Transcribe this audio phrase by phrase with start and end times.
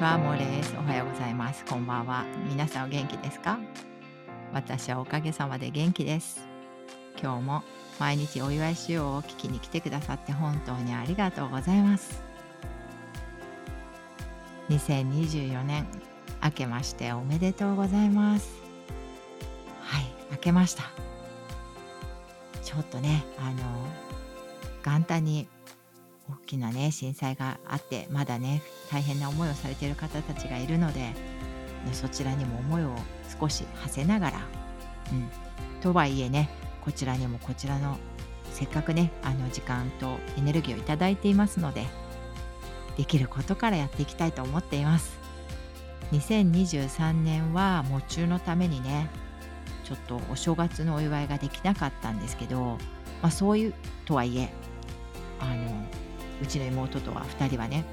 [0.00, 0.74] ちは、モーです。
[0.78, 1.62] おはようございます。
[1.66, 2.24] こんばんは。
[2.48, 3.58] 皆さんお元気ですか？
[4.50, 6.40] 私はおかげさまで元気です。
[7.22, 7.62] 今日も
[7.98, 12.22] 毎日お祝いしようを聞きに来てくださって本当にありがとうございます。
[14.70, 15.86] 2024年
[16.42, 18.54] 明けましておめでとうございます。
[19.82, 20.84] はい、明けました。
[22.62, 23.58] ちょっとね、あの
[24.82, 25.46] 元旦に
[26.30, 31.12] 大きなね震災があってまだね大変な思いをされている方たちがいるので、
[31.92, 32.94] そちらにも思いを
[33.40, 34.38] 少し馳せながら、
[35.12, 35.30] うん、
[35.80, 36.50] とはいえね
[36.82, 37.96] こちらにもこちらの
[38.52, 41.86] せっかくねあの時間とエネルギーをいただいていますので
[42.96, 45.18] できることからやっていきたいと思っています。
[46.12, 49.08] 2023年は喪中のためにね
[49.84, 52.78] ちょっとお正月のお祝いができなかったんですけど、
[53.22, 54.50] まあ、そういうとはいえ
[55.38, 55.86] あの
[56.42, 57.84] うちの妹とは2人はね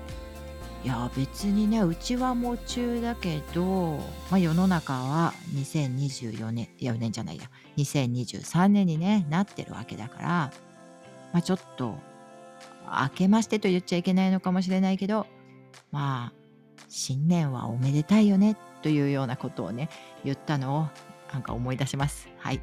[0.84, 3.98] いや別にねうちはもう中だけど、
[4.30, 10.28] まあ、世の中は2024年いや4年じゃないや2023年に、ね、なってるわけだから、
[11.34, 11.95] まあ、ちょっと
[12.86, 15.28] 明けましてと言っちゃいけないのかもしれないけど
[15.92, 16.34] まあ
[16.89, 19.89] 新年はおめでたいよねというようなことをね
[20.23, 20.88] 言ったのを
[21.34, 22.30] なんか思い出します。
[22.38, 22.61] はい。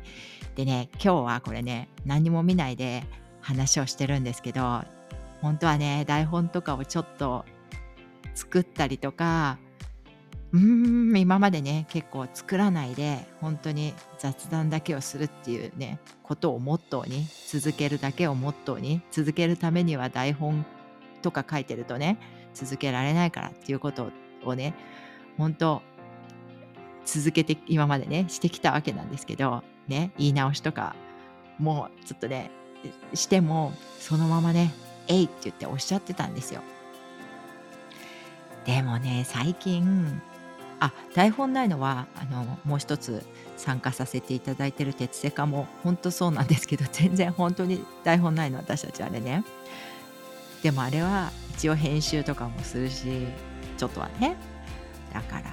[0.55, 3.05] でね今日はこれね何も見ないで
[3.41, 4.85] 話をしてるんですけど
[5.45, 7.45] 本当はね台本とかをちょっと
[8.35, 9.59] 作ったりとか
[10.53, 20.65] うーん今までね結構作らないで本当に雑談だけをするっていうねことをモットーに続けるだけをモットーに続けるためには台本
[21.21, 22.17] とか書いてるとね
[22.55, 24.13] 続けられないからっていうこと
[24.45, 24.75] をね
[25.37, 25.83] 本当
[27.05, 30.97] 続けて今までねしてきたわけなんですけどね言い直しとか
[31.59, 32.51] もうちょっとね
[33.13, 34.73] してもそのままね
[35.09, 36.63] えいって言っておっしゃってたんですよ。
[38.65, 40.21] でもね、最近、
[40.81, 43.25] あ、台本ないのは、あの、もう一つ
[43.57, 49.45] 参加させていただいてる鉄セカも本当そうなんですけど、全然本当に台本ないの、私たちあれね。
[50.63, 53.27] でもあれは一応編集とかもするし、
[53.77, 54.37] ちょっとはね。
[55.13, 55.45] だから、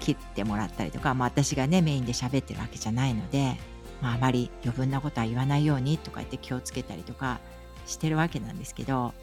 [0.00, 3.56] 切ってもらったりとか、まあ私がね、メインで喋ってるわけじゃないので、
[4.02, 7.40] まああまり余分なことは言わないようにとか言って気をつけたりとか
[7.86, 9.14] してるわけなんですけど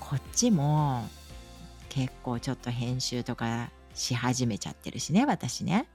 [0.00, 1.08] こっちも
[1.88, 5.86] 結構ちょっと編集とかし始めちゃってるしね私ね。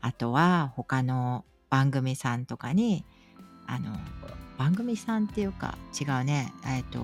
[0.00, 3.04] あとは他の番組さんとかに
[3.66, 3.96] あの
[4.58, 6.52] 番組さんっていうか違うね。
[6.66, 6.98] えっ、と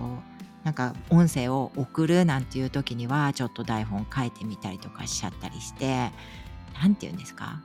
[0.64, 6.10] なんか音声を送るなんていう時にはちょっと台本書いてみたりとかしちゃったりして
[6.82, 7.60] 何て言うんですか？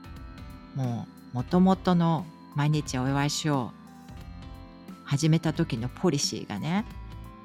[0.75, 2.25] もうもともとの
[2.55, 3.80] 毎日お祝いしよう
[5.11, 6.85] 始めた時のポリシーがね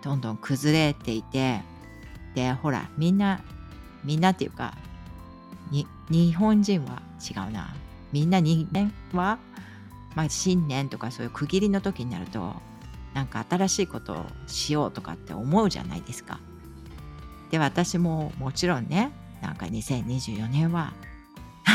[0.01, 1.63] どんどん崩れていて
[2.37, 3.41] でほらみんな
[4.05, 4.77] みんなっていうか
[6.09, 7.75] 日本人は違うな
[8.13, 9.41] みんな人間は、
[10.15, 12.55] まあ、新年とかそういう区切りの時になると
[13.15, 16.39] なんか新しいことをしようとかって思うじゃないですか。
[17.51, 19.11] で私ももちろんね
[19.43, 20.93] なんか2024年は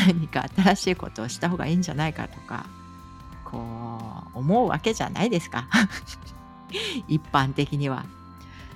[0.07, 2.67] 何か新しいことをした方がいいんじゃないかとか
[3.43, 3.80] こう
[4.33, 5.67] 思うわけじゃないですか。
[7.07, 8.05] 一般的には。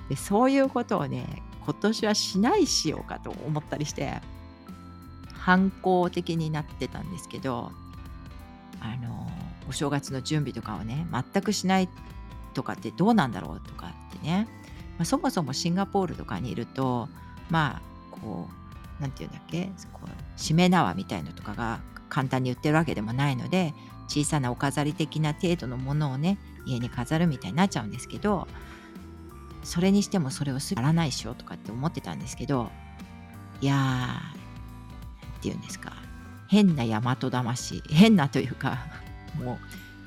[0.08, 4.20] でそういうことをね今年はしないしようかと思ったりして
[5.34, 7.72] 反抗的になってたんですけど
[8.80, 9.28] あの
[9.68, 11.88] お正月の準備とかをね全くしない
[12.54, 14.48] とかってどうなんだろうとかってね、
[14.98, 17.08] まあ、そもそもシンガポールとかにいると
[17.50, 23.74] まあこう何て言うんだっけこうしめ縄みたいのとかが簡単に売ってるわけでもないので
[24.08, 28.46] 小さなお飾り的な程度のものをね家に飾るみたいになっちゃうんですけど
[29.62, 32.70] それにしてもそれをすぐやらないしようとかって思ってたんですけど
[33.60, 35.92] いやーっていうんですか。
[36.48, 37.82] 変な大和魂。
[37.90, 38.78] 変なというか
[39.38, 39.58] も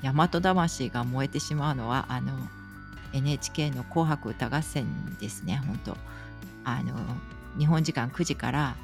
[0.02, 2.32] う大和魂が燃えてしまうのはあの
[3.12, 4.86] NHK の「紅白歌合戦」
[5.20, 5.96] ですね本当。
[6.64, 6.94] あの
[7.58, 8.76] 日本時間9時から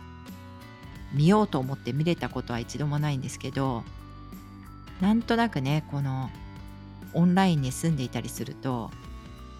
[1.12, 3.84] 見ようと思って見れたことは一度もないんですけど
[5.00, 6.31] なんとなくねこの
[7.12, 8.90] オンラインに住んでいたりすると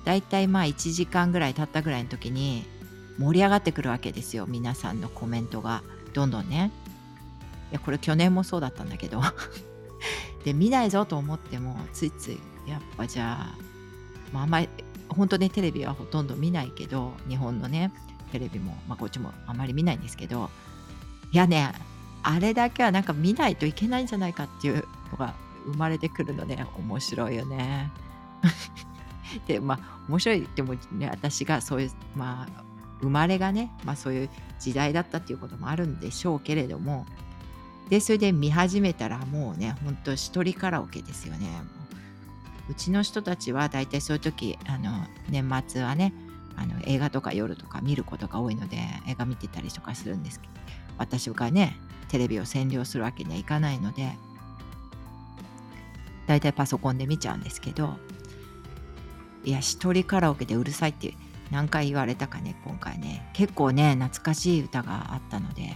[0.05, 2.65] だいたいまあ1時間ぐらい経ったぐらいの時に
[3.19, 5.83] 盛り上がってくるわけですよ皆さんのコメントが。
[6.13, 6.71] どんどんね。
[7.71, 9.21] いやこれ去年もそうだったんだけど。
[10.45, 12.39] で見ないぞと思ってもついつい
[12.69, 13.59] やっぱじゃあ、
[14.33, 14.69] まあ、あんまり
[15.09, 17.93] 本当ねテレビはほとんど見ないけど日本のね
[18.31, 20.49] テレビも、まあ、こっちもあまり見ないんですけど
[21.33, 21.73] いやね
[22.23, 25.35] あれだけはなんか見ないといけないんじゃないかっていうのが
[25.67, 27.91] 生まれてくるので面白いよね。
[29.47, 32.63] でまあ面白いでもね私がそういうまあ
[33.01, 37.07] 生まれがね、まあ、そういう時代だったっていうこともあるんでしょうけれども。
[37.89, 41.49] でそれで見始めたらもうねほんと一人カラオケですよね。
[42.69, 44.91] うちの人たちは大体そういう時あの
[45.29, 46.13] 年末はね
[46.57, 50.41] あの映画とか夜とか見ることが多いので映画見てたりとかするんです。
[50.41, 50.53] けど
[50.99, 51.77] 私がね
[52.09, 54.17] テレビを占領するわけにはいかないので。
[56.27, 57.97] 大体パソコンで見ちゃうんですけど
[59.45, 61.15] いや一人カラオケでうるさいって
[61.51, 63.31] 何回言われたかね今回ね。
[63.33, 65.73] 結構ね懐かしい歌があったので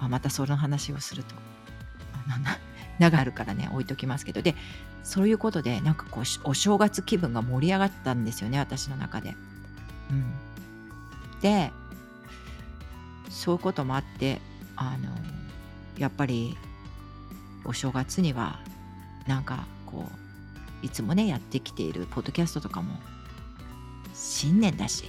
[0.00, 1.34] あまたその話をすると
[2.98, 4.42] 名が あるからね置いときますけど。
[4.42, 4.54] で
[5.04, 9.36] そういうことでなんかこうお正月気分が盛り上がったんですよね私の中で。
[10.10, 11.70] うん、で
[13.28, 14.40] そういうこともあって
[14.74, 15.10] あの
[15.96, 16.58] やっぱり
[17.64, 18.58] お正月には
[19.28, 20.04] なんかこ
[20.82, 22.98] ういつもねやってきているポッドキャストとかも
[24.14, 25.04] 新年だし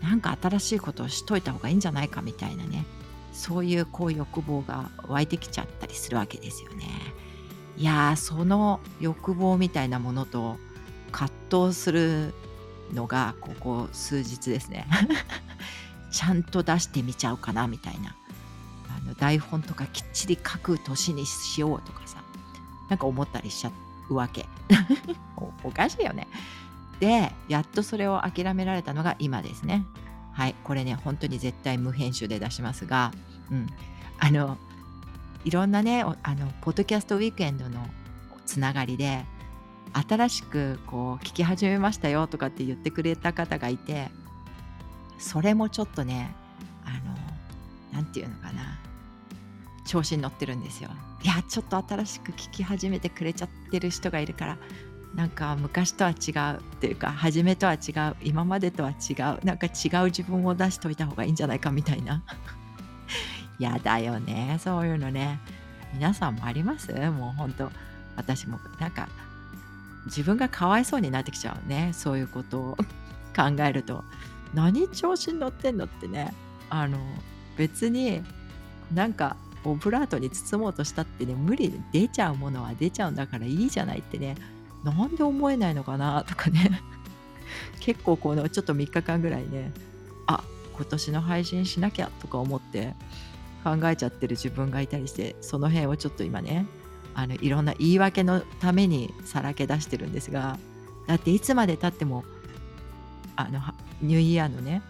[0.00, 2.86] なんか新しいことをしといた方がいいんじゃないかみたいなね
[3.32, 6.86] そういうこう欲望が湧いてきちゃったりするわけですよね。
[7.76, 10.56] いやその欲望みたいなものと
[11.12, 12.34] 葛藤する
[12.92, 14.88] のがここ数日ですね。
[16.10, 18.16] ちゃんと出してみちゃうかなみたいな。
[18.88, 22.24] あの台本とかきっちり書く年にしようとかさ
[22.88, 23.72] なんか思ったりしちゃう
[24.14, 24.46] わけ。
[25.62, 26.28] おかしいよね。
[27.00, 29.84] でやっとそれを諦められたのが今ですね。
[30.32, 33.12] はいこれね本当に絶対無編集で出しますが
[33.50, 33.66] うん。
[34.18, 34.58] あの
[35.44, 37.86] いろんなねあのポッドキャストウィークエンドの
[38.46, 39.24] つながりで
[39.92, 44.10] 新しくこう聞き始めましたよとかって言ってくれた方がいて
[45.18, 46.34] それもちょっとね
[46.84, 47.14] あの
[47.92, 48.78] 何て言うのかな
[49.88, 50.90] 調子に乗ってるんですよ。
[51.22, 54.58] いやちょっと新しく聞き始めてくれちゃってる人がいるから
[55.14, 62.22] なんか昔とは違うっていうか初めとは違う今までとは違うなんか違う自分を出しといた方がいいんじゃないかみたいな。
[63.58, 64.58] やだよね。
[64.60, 65.40] そういうのね。
[65.94, 66.92] 皆さんもあります？
[67.10, 67.72] もうほんと。
[68.14, 69.08] 私もなんか
[70.06, 71.92] 自分がかわいそうになってきちゃうね。
[71.94, 72.76] そういうことを。
[73.34, 74.04] 考えると。
[74.52, 76.34] 何調子に乗ってんのってね。
[76.70, 76.98] あの
[77.56, 78.22] 別に
[78.92, 79.36] なんか
[79.70, 84.36] オブラートに包もうとしたってね無理で出ちゃうものは出ちゃうんだからいいじゃないってね
[84.84, 86.80] なんで思えないのかなとかね。
[87.80, 89.72] 結構このちょっと3日間ぐらいね
[90.26, 90.44] あ
[90.76, 92.94] 今年の配信しなきゃとか思って
[93.64, 96.66] 考えちゃってる自分がいたりしてその辺をちょっと今ね
[97.14, 100.58] あのいろんな言い訳のためにさらけ出してるんですが
[101.06, 102.24] だっていつまでたっても
[103.34, 103.60] あの
[104.02, 104.82] ニューイヤーのね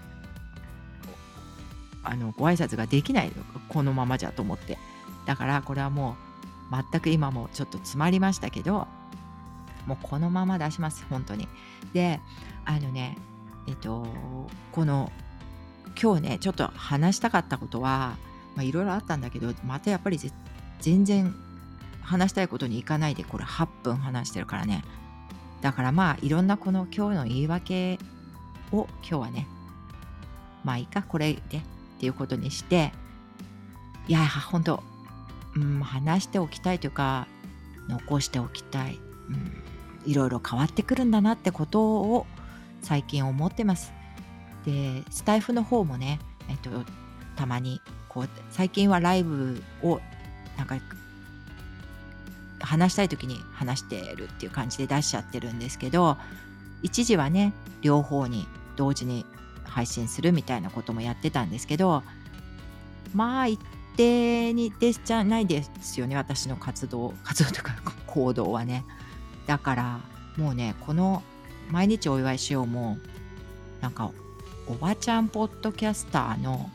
[2.02, 3.32] あのご挨拶ができないの
[3.68, 4.78] このままじゃと思って。
[5.26, 6.16] だからこれはも
[6.72, 8.88] う全く今もちょっと詰まりましたけど
[9.86, 11.48] もうこのまま出します本当に。
[11.92, 12.20] で
[12.64, 13.18] あのね
[13.66, 14.06] えっと
[14.72, 15.12] この
[16.00, 18.16] 今日ねちょっと話したかったことは
[18.58, 20.18] いろいろあったんだけどまたやっぱり
[20.80, 21.34] 全然
[22.02, 24.82] 話したいことにいかないでこれ8分話してるからね。
[25.60, 27.98] だからまあいろんなこの今日の言い訳
[28.72, 29.46] を今日はね
[30.64, 31.60] まあいいかこれで。
[31.98, 32.92] っていうことにして
[34.06, 34.82] いや本当、
[35.56, 37.26] うん、話しておきたいというか
[37.88, 38.98] 残しておきたい、
[39.28, 42.26] うん、いろいろ変わってくるんだなってことを
[42.82, 43.92] 最近思ってます。
[44.64, 46.70] でスタイフの方もねえっと
[47.36, 50.00] たまにこう最近はライブを
[50.56, 50.76] なんか
[52.60, 56.16] 話したい時に話してるっていう感じで出しちゃってるんですけど
[56.82, 57.52] 一時はね
[57.82, 59.24] 両方に同時に
[59.68, 62.02] 配信するみたいなこともやってたんですけど
[63.14, 63.60] まあ一
[63.96, 67.74] 定にでじゃないですよね私の活動 活動とか
[68.06, 68.84] 行動はね。
[69.46, 70.00] だから
[70.36, 71.22] もうねこの
[71.70, 72.98] 毎日お祝いしようも
[73.80, 74.10] なんか
[74.66, 76.70] おばちゃんポッドキャスターの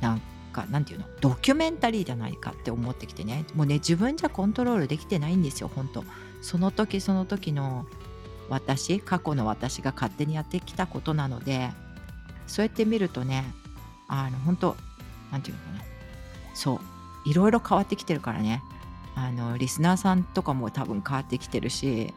[0.00, 0.22] なん
[0.52, 3.44] かなんていうのドキュメンタリーじゃないかって思ってきてね。
[3.54, 6.04] もうね自分じゃコントロールできてないんですよ本当。
[6.40, 7.86] その時その時の
[8.48, 11.70] 私過去の私が勝手にやってきたことなので
[12.52, 13.44] そうやって見るとね
[14.08, 14.76] あの本当
[15.30, 15.84] なんていうのかな。
[16.54, 16.80] そう。
[17.24, 18.62] いろいろ変わってきてるからね。
[19.14, 22.14] あのリスナーさんとかも多分変わってきてるし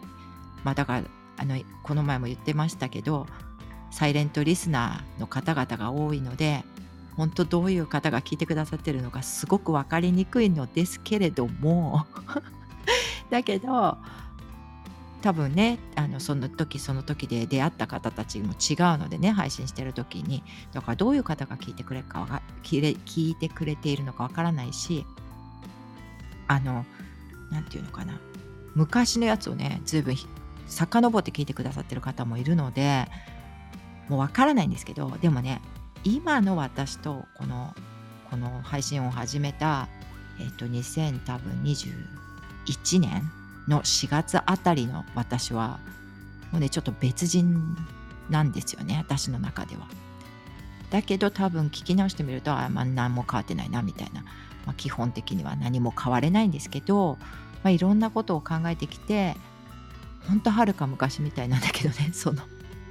[0.64, 1.04] まあだから
[1.38, 3.28] あのこの前も言ってましたけど
[3.92, 6.64] サイレントリスナーの方々が多いので
[7.18, 12.06] 本当どういう方が聞いてくださってるのかすごく分かりにくいのですけれども。
[13.30, 13.98] だけど
[15.26, 20.44] 多分ねあのその時その時で出会った方たちも違うのでね配信してる時に。
[20.72, 25.04] だからどういう方が聞いてくれるかか聞いてくれているのかわからないし
[26.48, 26.86] あの
[27.50, 28.20] 何て言うのかな。
[28.76, 30.16] 昔のやつをね随分
[30.68, 33.08] 遡って聞いてくださってる方もいるので
[34.08, 35.60] もうわからないんですけどでもね
[36.04, 37.74] 今の私とこの
[38.30, 39.90] この配信を始めた、
[40.40, 43.24] えっと、2021年
[43.68, 45.80] の4月あたりの私は
[46.52, 47.76] もうねちょっと別人
[48.30, 49.88] なんですよね私の中では。
[50.90, 54.22] だけど多分聞き直してみるとあ、まあ、何も変わってないなみたいな、
[54.66, 57.18] まあ、基本的には何も変われないんですけど、
[57.64, 59.36] まあ、いろんなことを考えてきて
[60.28, 62.44] 本当はるか昔みたいなんだけどね その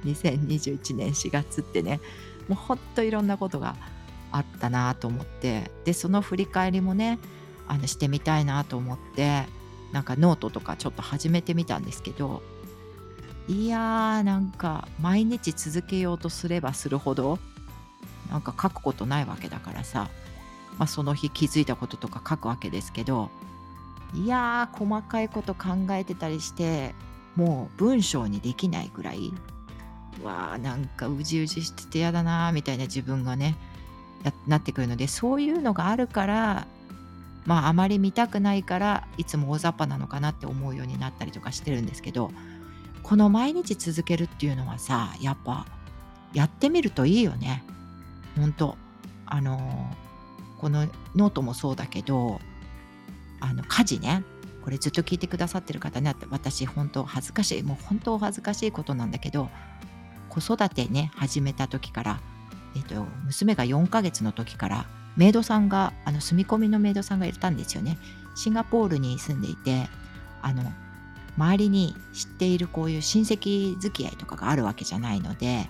[0.03, 1.99] 2021年4月ってね
[2.47, 3.75] もうほんといろんなことが
[4.31, 7.17] あったなと思ってでその振り返りもね
[7.67, 9.45] あのしてみたいなと思って
[9.95, 12.43] なんかノートとかちょっと始めてみたんですけど
[13.47, 17.39] いやーなんか毎日続けようとすればするほど
[18.29, 20.09] なんか書くことないわけだからさ、
[20.77, 23.29] まあ、その日気づいたこととか書くわけですけど
[24.13, 26.93] いやー細かいこと考えてたりして
[27.37, 29.31] もう文章にできないぐらい
[30.21, 33.55] うわーなんかうじうじしてて嫌だなーみたいな自分がね
[34.45, 36.67] なってくるのでそういうのがあるから
[37.45, 42.31] まああまり見たくないからいつも大雑把なのかなって思うようになったりとかしてるんですけど
[43.03, 45.67] この毎日続けるっていうのはさやっぱ
[46.33, 47.63] やってみるといいよね。
[48.35, 48.77] 本当
[49.25, 49.95] あの
[50.59, 52.39] このノートもそうだけど
[53.39, 54.23] あの家事ね。
[54.63, 56.15] これずっと聞いてくださってる方ね。
[56.31, 57.63] 私本当恥ずかしい。
[57.63, 59.49] もう本当恥ずかしいことなんだけど
[60.29, 62.19] 子育てね始めた時から、
[62.75, 64.85] えっと、娘が4ヶ月の時から
[65.17, 67.97] メイドさんがあの住み込みのメイドさんがいたんですよね。
[68.35, 69.87] シンガポールに住んでいて
[70.41, 70.63] あの
[71.37, 75.67] 周りに知っているこういう親戚付き合いとかがあるわけじゃないので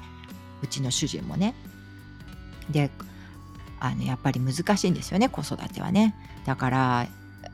[0.64, 1.56] うちの主人もね。
[2.70, 2.90] で
[3.80, 6.16] あのやっぱり難しいんですよね子育てはね。
[6.46, 7.08] だから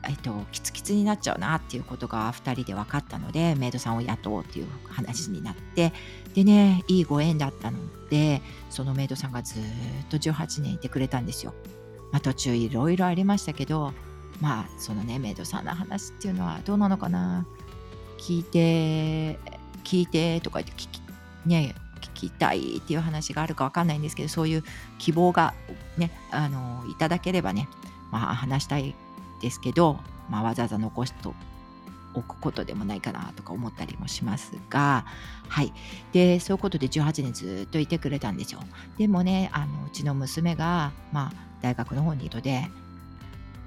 [0.08, 5.92] えっと、キツキツになっちゃうなっていうことが2人で分かったのでメイドさんを雇おうっていう話になって。
[6.34, 9.62] でねいいご縁だったのでそのメイドさんがずっ
[10.08, 11.54] と18年いてくれたんですよ。
[12.12, 13.92] まあ、途中いろいろありましたけど
[14.40, 17.46] まあそのねメイドさんの話っていうのはどうなのかな。
[18.18, 19.38] 聞いて
[19.82, 21.02] 聞いてとか言って聞き
[21.44, 24.64] ね聞きたいっていう話があるか分かんないんですけどそういう
[24.98, 25.54] 希望が
[25.96, 27.68] ねあのいただければね
[28.12, 28.94] まあ話したい
[29.40, 29.98] ですけど、
[30.30, 31.34] まあ、わざわざ残しと
[32.14, 35.04] おくことでもないかなとか思ったりもしますが、
[35.48, 35.72] はい。
[36.12, 38.60] で、そういうことで18年ずっといてくれたんですよ。
[38.98, 42.68] でもね、あのうちの娘が、まあ、大学の方にいるので、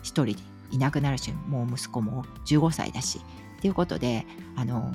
[0.03, 3.19] 一人でいなくなるし、もう息子も15歳だし、
[3.57, 4.25] っていうことで、
[4.55, 4.93] あの、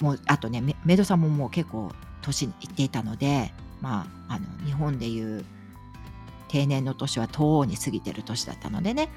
[0.00, 5.44] もう、あとね、メイドさんももう結構年にいっていたので、まあ、あの日本でいう
[6.48, 9.08] 定年の年はとうに過ぎてる年だったのでね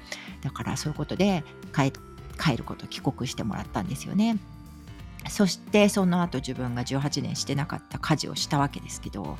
[0.42, 1.44] だからそういうことで
[1.74, 1.92] 帰
[2.38, 4.38] 帰ること帰国してもらったんですよね。
[5.28, 9.36] そしてその後自分が18年してなかった家事をしたわけですけど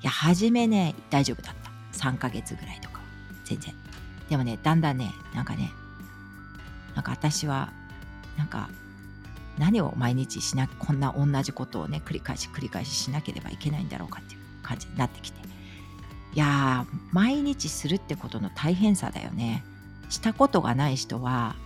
[0.00, 1.70] いや初めね大丈夫だった。
[1.98, 3.00] 3ヶ月ぐらいとか。
[3.44, 3.74] 全然。
[4.28, 5.70] でもねだんだんねなんかね
[6.94, 7.72] なんか私は
[8.38, 8.70] なんか
[9.58, 15.40] 何を毎日しなこんな同じことをね繰り返し繰り返ししなければいけないんだろうかっていう感じになってきて。
[16.32, 19.64] いやー毎日するってことの大変さだよね。
[20.08, 21.56] したことがない人は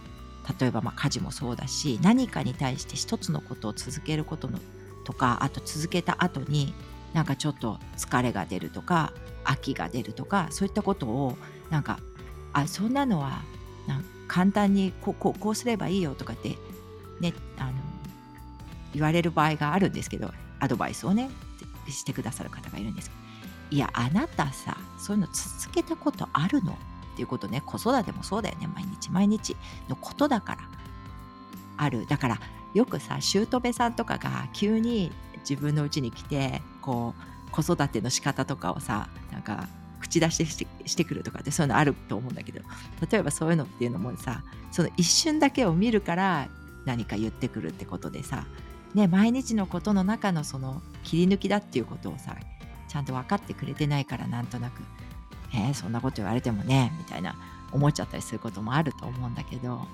[0.60, 4.58] 例えばまあ家事もそうだし何かに対して一つのことを続けることの
[5.04, 6.74] とかあと続けた後に
[7.12, 9.12] なんかちょっと疲れが出るとか
[9.44, 11.36] 飽きが出るとかそういったことを
[11.70, 11.98] なんか
[12.52, 13.42] あそんなのは
[13.86, 16.56] なん簡単にこうこうこうすればいいよとかって
[17.20, 17.72] ねあの
[18.92, 21.30] 言われる場合があるんですけどアドバイスをね
[21.88, 23.10] してくださる方がいるんです。
[23.70, 26.78] いやあなたさそういうの続けたことあるの？
[27.14, 27.62] っていうことね。
[27.64, 28.66] 子育てもそうだよね。
[28.66, 29.56] 毎日毎日。
[29.88, 30.60] のことだから。
[31.76, 32.06] ある。
[32.06, 32.40] だから
[32.74, 35.12] よくさ姑さんとかが急に
[35.48, 37.14] 自分の家に来てこ
[37.48, 39.68] う子育ての仕方とかをさなんか
[40.00, 42.60] 口出ししてしてくるとかってそういうのあると思うんだけど。
[43.10, 44.42] 例えばそういうのっていうのもさ
[44.72, 46.48] その一瞬だけを見るから
[46.84, 48.44] 何か言ってくるってことでさ
[48.94, 52.36] ね毎日のことの中のその切り抜きだっていうことをさ
[52.88, 54.82] ちゃんと分かってくれてないからなんとなく
[55.54, 57.34] 「えー、そんなこと言われてもね」みたいな
[57.72, 59.86] 思っちゃったりすることもあると思うんだけど、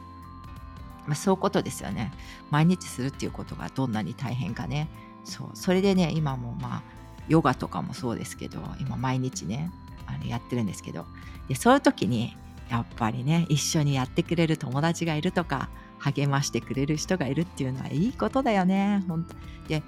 [1.06, 2.12] まあ、そういうことですよね。
[2.50, 4.88] 毎日するっていうことがどんなに大変かね。
[5.24, 5.50] そう。
[5.54, 6.82] それでね今もまあ
[7.28, 9.70] ヨガとかもそうですけど今毎日ね
[10.06, 11.06] あのやってるんですけど。
[11.48, 12.36] でそういう時に
[12.70, 19.04] やっぱりね一緒にやってくれる友達がいるとか励ましてくれる人がいるっていうのはいいことだよね。
[19.08, 19.26] ほん
[19.68, 19.82] で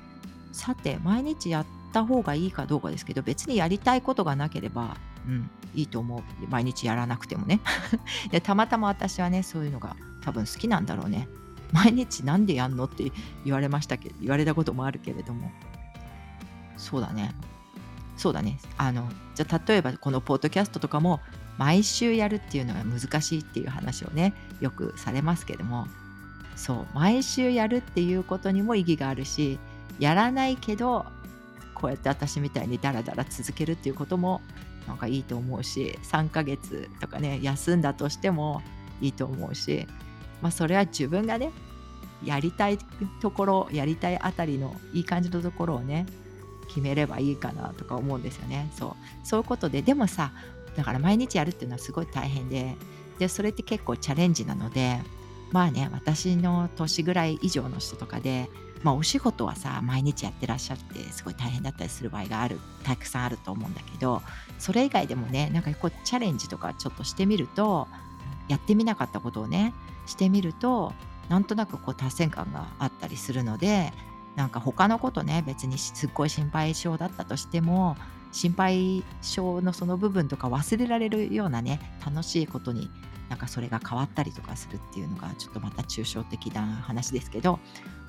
[0.53, 6.23] さて毎日やった方がいいかどうかですけど別にやりたいことがなければ、うん、いいと思う。
[6.49, 7.61] 毎日やらなくてもね。
[8.31, 11.29] でたまたま私はねそういうのが多分好きなんだろうね。
[11.73, 13.11] 毎日なんでやんのって
[13.45, 15.51] 言われましたけど言われたこともあるけれども。
[16.77, 17.35] そうだね。
[18.17, 18.59] そうだね。
[18.77, 21.21] あのじゃあ例えばこのポッドキャストとかも
[21.59, 25.87] 毎週やるっていうのが難しいっていう話をねよくされますけども。
[26.55, 29.59] そう毎週やるっていうことにも意義があるし
[29.99, 31.07] やらないけど
[31.75, 34.41] こうやって私みたいにダラダラ続けるっていうことも
[34.87, 38.63] なんかいいと思うし3ヶ月とかね休んだとしても
[39.01, 39.87] いいと思うし
[40.41, 41.51] まあそれは自分がね
[42.25, 42.79] やりたい
[43.21, 46.07] ところやりたいあたりのいい感じのところをね
[46.69, 48.71] 決めればいいかなとか思うんですよね。
[48.79, 49.27] そう。
[49.27, 50.33] そういうことででもさ
[50.77, 52.77] だから毎日やるっていうのはすごい大変で
[53.19, 55.01] でそれって結構チャレンジなので
[55.51, 58.49] まあね私の年ぐらい以上の人とかで
[58.83, 64.23] まあお仕事はさ毎日やってらっしゃってすごい大変だったりする場合があるたくさんあると思うんだけど
[64.59, 67.87] それ以外でもねなんかこうチャレンジとかちょっとしてみると
[68.49, 69.73] やってみなかったことをね
[70.07, 70.93] してみると
[71.29, 73.93] なんとなくこう達成感があったりするので
[74.37, 77.97] なんか他のことね別にすっごい心配性だったとしても
[78.33, 82.91] 心配性のその部分とか忘れられるようなね楽しいことに
[83.33, 87.61] なんかそれが変わったりとかするっていうのがちょっとまた抽象的な話ですけど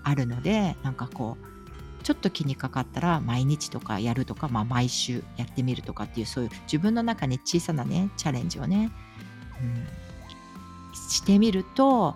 [0.04, 8.92] あるのでなんかこうちょっと気にかかったら毎日とかやるとか、まあ、毎週やってみるとかっていうそういう自分の中に小さなねチャレンジをね、
[9.62, 12.16] うん、してみると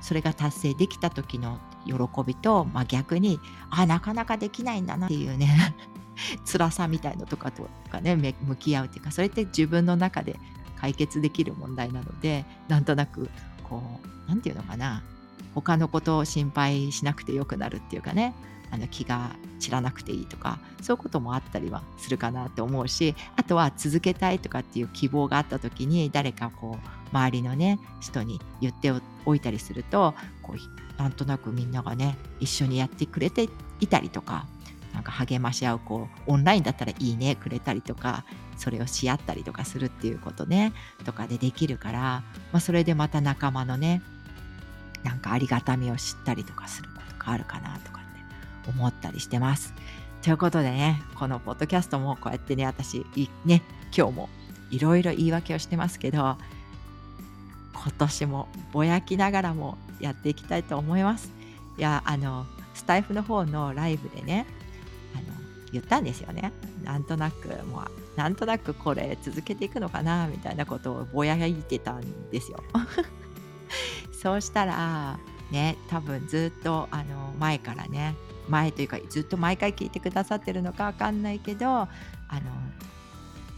[0.00, 1.94] それが達成できた時の喜
[2.24, 5.74] びと、まあ、逆にあなかなかできないんだなっていうね
[6.46, 10.38] 辛さみたいのとかとかね向き合うっていうかそれって自分の中で
[10.80, 13.28] 解決できる問題なのでなんとなく
[13.62, 15.02] こう何て言うのかな。
[15.54, 18.34] 他のことを心配しなくてよくなるっていうかね。
[18.70, 28.92] あの気が散らなくていいとかそういうこともあったりはするかなって思うしあとは続けたいとかっていう希望があった時に誰かこう周りのね人に言って
[29.24, 34.46] おいたりするとこうなんとなくみんながね一緒にやってくれていたりとか
[34.92, 38.24] なんか励まし合うこうオンラインだったらいいねくれたりとか
[38.56, 40.72] それをし合ったりとかするっていうことね
[41.04, 42.00] とかでできるから、
[42.52, 44.02] まあ、それでまた仲間のね
[45.02, 49.74] なんかありがたみを知ったりとかすることがあるかなとかって思ったりしてます。
[50.22, 53.04] ということでねこのポッドキャストもこうやってね私
[53.44, 53.62] ね
[53.96, 54.28] 今日も
[54.70, 56.36] いろいろ言い訳をしてますけど
[57.74, 61.30] 今年もぼやきながらもやっていきたいと思います。
[61.76, 64.46] いやあのスタイフの方のライブでね
[65.74, 66.52] 言ったんですよね。
[66.82, 72.62] なんとなくもうなんとなくこれ続けていくのかなみたいなことをぼやいてたんですよ。
[74.12, 75.18] そうしたら
[75.50, 78.14] ね多分ずっとあの前からね
[78.48, 81.88] 前というかずっと毎回聞いてくださってるのかわかんないけどあの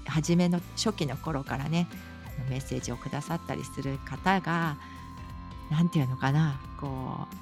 [0.07, 1.89] 初めの初期の頃からね
[2.49, 4.77] メッセージをくださったりする方が
[5.71, 7.37] 何て言うのかなこう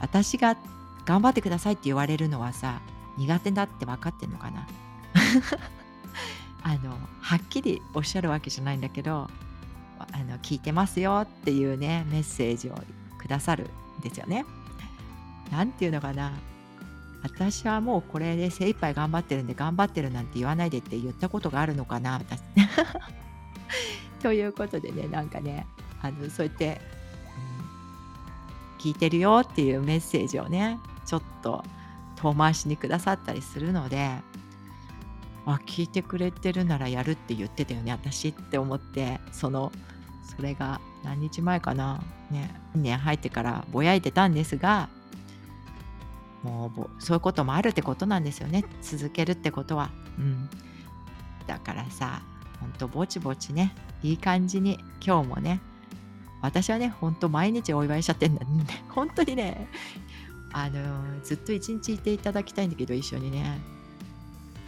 [0.00, 0.56] 私が
[1.04, 2.80] 頑張ってくださいって言われるのはさ
[3.16, 4.66] 苦手だって分かってんのかな？
[6.62, 9.28] あのはっきりおっしゃるわけじゃないんだけど
[9.98, 12.74] あの聞いてますよっていうねメッセージを
[13.18, 14.44] くださるんですよね。
[15.50, 16.32] なんていうのかな？
[17.22, 22.14] 私はもうこれで精一杯頑張ってるんで頑張ってるなんて言わないでって言ったことがあるのかな？
[22.18, 22.40] 私
[24.22, 25.66] ということでねなんかね
[26.02, 26.80] あのそうやって、
[28.78, 31.64] うん、聞いてるよっていうメッセージをねちょっと
[32.30, 34.10] 遠回しにくださったりするので
[35.46, 39.72] あ聞いてくれてるならやるって言ってたよね私って思ってその
[40.36, 44.88] それが何日前かなね年入ってからぼやいてたんですが
[46.42, 49.90] もうそういうこともあるってことなんですよね続けるってことは。
[50.18, 50.48] うん。
[51.46, 52.22] だからさ
[52.60, 55.60] ほんとぼちぼちねいい感じに今日もね
[56.42, 58.44] 私はねほんと毎日お祝いしちゃってんだ。
[58.44, 59.68] ね 本当にね
[60.56, 63.60] あのずっと一日いていただきたいんだけど一緒にね。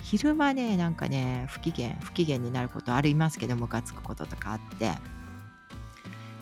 [0.02, 4.90] 昼間ねなんかね不機嫌不機嫌になることありますけどムカつくこととかあって。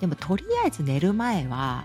[0.00, 1.84] でもとりあえず寝る前は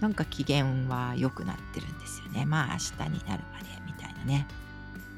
[0.00, 2.44] なんか機嫌は良くなってるんですよね。
[2.44, 4.46] まあ明日になるまでみたいなね。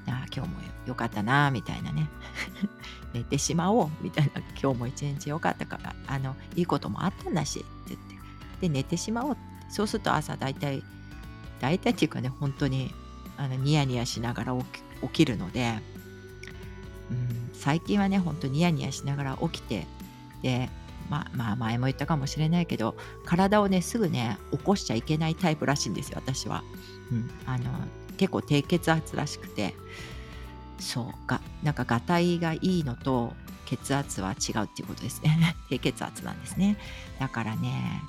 [0.07, 2.09] あ今日も良かったなみたいなね。
[3.15, 4.43] 寝てしまおうみたいな。
[4.61, 8.19] 今日も一日良かったからあのいいこともあったんだしって言って。
[8.61, 9.37] で寝てしまおう。
[9.71, 10.83] そうすると朝大体
[11.61, 12.93] 大体っていうかね本当に
[13.37, 15.79] あのニヤニヤしながら起き起きるので、
[17.11, 19.87] うん、最近はね本当にニヤニヤしながら起きて
[20.43, 20.69] で
[21.09, 22.95] まあ、まあ前も言ったかもしれないけど
[23.25, 26.63] 体をねすぐね起こしちゃいけないタイプらしいんですよ私は、
[27.11, 27.65] うん、あの
[28.19, 29.75] 結構低血圧らしくて。
[30.81, 33.33] そうかなんかがたいがいいのと
[33.67, 35.57] 血圧は違うっていうことですね。
[35.69, 36.79] 低血圧なんですね。
[37.19, 38.03] だからね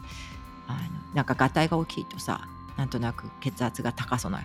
[0.67, 2.47] あのなんかがたいが大きいとさ
[2.79, 4.41] なんとなく血圧が高そうな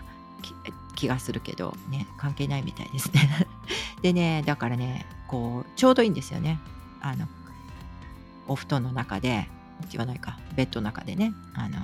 [0.93, 3.47] 気がするけどね関係ないみたいですね。
[4.03, 6.59] でねだからねこうちょうどいいんですよね。
[6.99, 7.29] あの
[8.49, 9.47] お布団の中で
[9.89, 11.77] 言わないかベッドの中でねあの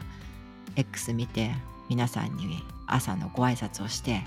[0.75, 1.55] X 見て
[1.87, 4.21] 皆さんに朝のご挨拶をして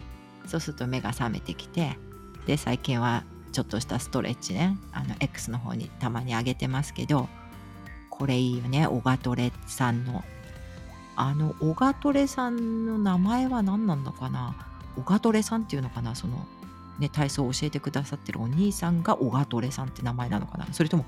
[0.47, 1.99] そうすると目が覚めてきて
[2.47, 7.29] で最近はちょっとしたストレッチねあの X の方にたまに上げてますけど
[8.09, 10.25] これいいよねオガトレさんの
[11.17, 14.55] あのオガトレさんの名前は何なんだかな？
[14.97, 16.15] オガトレさんっていうのかな？
[16.15, 16.47] その
[16.99, 20.67] ね体操を教えてくださってるお兄さんがオガトレさんって名前なのかな？
[20.73, 21.05] それとも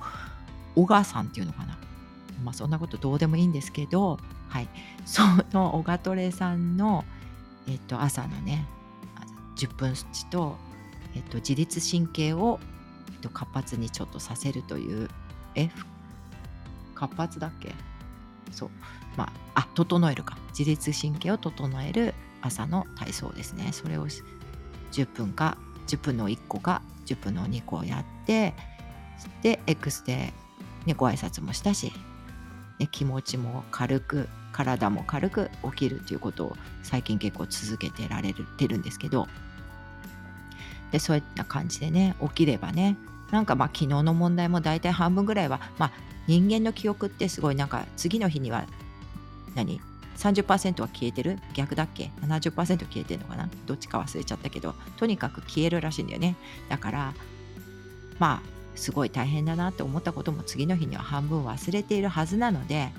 [0.74, 1.78] 小川さんっていうのかな？
[2.44, 4.68] まあそんなことどうでもいいんですけどはい。
[5.04, 7.04] そのオガトレさんの
[7.66, 8.66] えっと朝のね
[9.56, 10.56] 10分スチと、
[11.14, 12.60] えっと、自律神経を、
[13.12, 15.08] えっと、活発にちょっとさせるという
[15.54, 15.70] え
[16.94, 17.74] 活発だっけ？
[18.52, 18.70] そう。
[19.16, 20.36] まああ整えるか。
[20.56, 23.70] 自律神経を整える朝の体操ですね。
[23.72, 24.06] それを
[24.92, 28.54] 10分か10分の1個か10分の2個やって
[29.42, 30.32] で X で、
[30.84, 31.92] ね、ご挨拶もしたし、
[32.78, 39.28] ね、気持ちも軽く体も軽く起きるということを最近結構続けてられてるんですけど
[40.90, 42.96] でそういった感じでね起きればね
[43.30, 45.92] なんかまあ昨日の問題も大体半分ぐらいはまあ
[46.26, 48.66] 人間の記憶ってすごいなんか次の日には
[49.54, 49.80] 何
[50.16, 51.38] ？30%は消えてる？
[51.54, 53.48] 逆だっけ ?70% 消えてるのかな？
[53.66, 56.36] どっちか忘れちゃったけどとにかく消えるらしいんだよね。
[56.68, 57.14] だから
[58.18, 62.90] まあすごい大変だなって思ったことも次の日には半分忘れているはずなので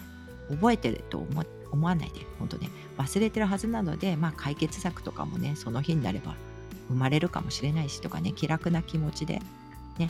[0.49, 2.69] 覚えてると思思わないで本当ね。
[2.97, 6.35] 忘れてるはずなのでまあ解決策とかもねその日になれば
[6.87, 9.41] 生まれるかもしれないしとかね気楽な気持ちで
[9.97, 10.09] ね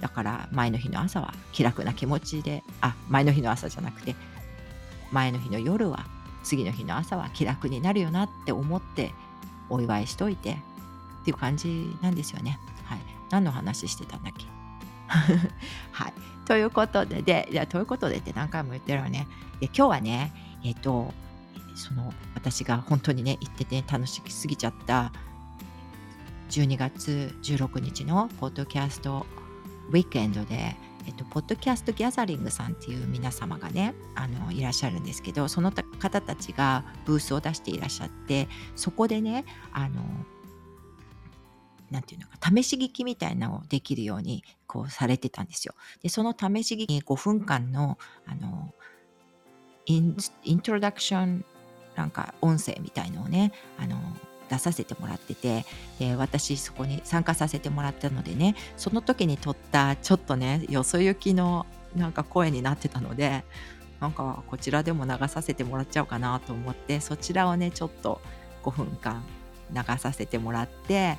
[0.00, 4.14] だから前の日の朝は気楽な気持ちであ前の日の朝じゃなくて
[5.12, 6.06] 前の日の夜は
[6.42, 9.12] 次の日の朝は気楽になるよなって思って
[9.68, 10.56] お祝いしといて
[11.22, 12.58] っていう感じなんですよね。
[12.84, 12.98] はい。
[13.30, 14.46] 何の話してたんだっけ？
[15.92, 16.12] はい。
[16.46, 19.28] ということで、で、いや、ということでって何回も言ってるわね。
[19.60, 20.32] で、今日はね、
[20.64, 21.12] えっ、ー、と、
[21.76, 25.12] その、私が本当にね、行ってて、楽しすぎちゃった
[26.48, 29.26] 12月16日のポッドキャスト
[29.90, 30.76] ウィークエンドで、
[31.06, 40.02] えっと、ポッドキャストギャザリングさんっていう皆様がねあのいらっしゃるんですけどその方たちがブースを出していらっしゃってそこでねあの
[41.90, 45.74] なんていうのか試し聞きみたいなのをできるようにこうされてたんですよ。
[46.02, 48.72] でその試し聞き5分間のあの
[49.86, 51.44] インイントロダクション
[51.96, 53.98] なんか音声みたいのをねあの
[54.50, 55.64] 出させてもらってて
[55.98, 63.44] で私そこに参加させてもらったのでねその時に撮ったちょっとねよそ行きのなんか声になってたので
[64.00, 68.20] なんかこちらでも流させてもらっちゃおうかなと思ってそちらをねちょっと
[68.62, 69.22] 5分間
[69.72, 71.16] 流させてもらって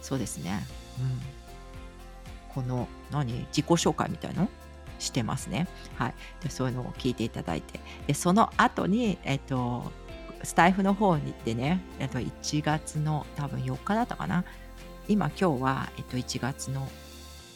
[0.00, 0.64] そうですね、
[1.00, 3.32] うん、この何？
[3.48, 4.48] 自己紹介みたいの？
[4.98, 5.68] してますね。
[5.94, 7.80] はい、でそういうのを聞いていただいて。
[8.06, 9.92] でその後にえっと
[10.42, 14.44] スタイフの方に行ってね、えっと、1月の多分4日だったかな。
[15.08, 16.88] 今今日は、えっと、1月の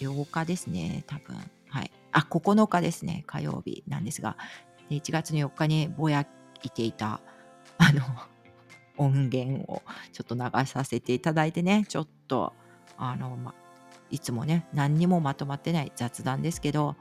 [0.01, 1.37] 8日ですね、多分。
[1.69, 1.91] はい。
[2.13, 4.37] あ、9日ですね、火曜日なんですが、
[4.91, 6.27] 1月の4日にぼや
[6.63, 7.21] いていた、
[7.79, 8.03] あの、
[8.99, 12.53] 音源をちょっと流させていただいてね、ちょっと、
[12.99, 13.55] あの、ま、
[14.11, 16.97] いつもね、何にもまとまってない雑談ですけど、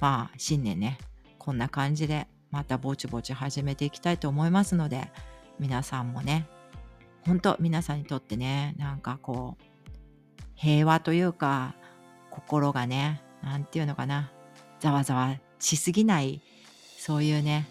[0.00, 0.98] まあ、新年ね、
[1.38, 5.10] こんな感じでまたぼちぼち始めていきたいと思いますので
[5.58, 6.46] 皆さんもね
[7.26, 11.74] 本当皆さんにとってねなんかこう平和というか
[12.30, 14.30] 心がね何て言うのかな
[14.80, 16.40] ざわざわしすぎない
[16.98, 17.68] そういうね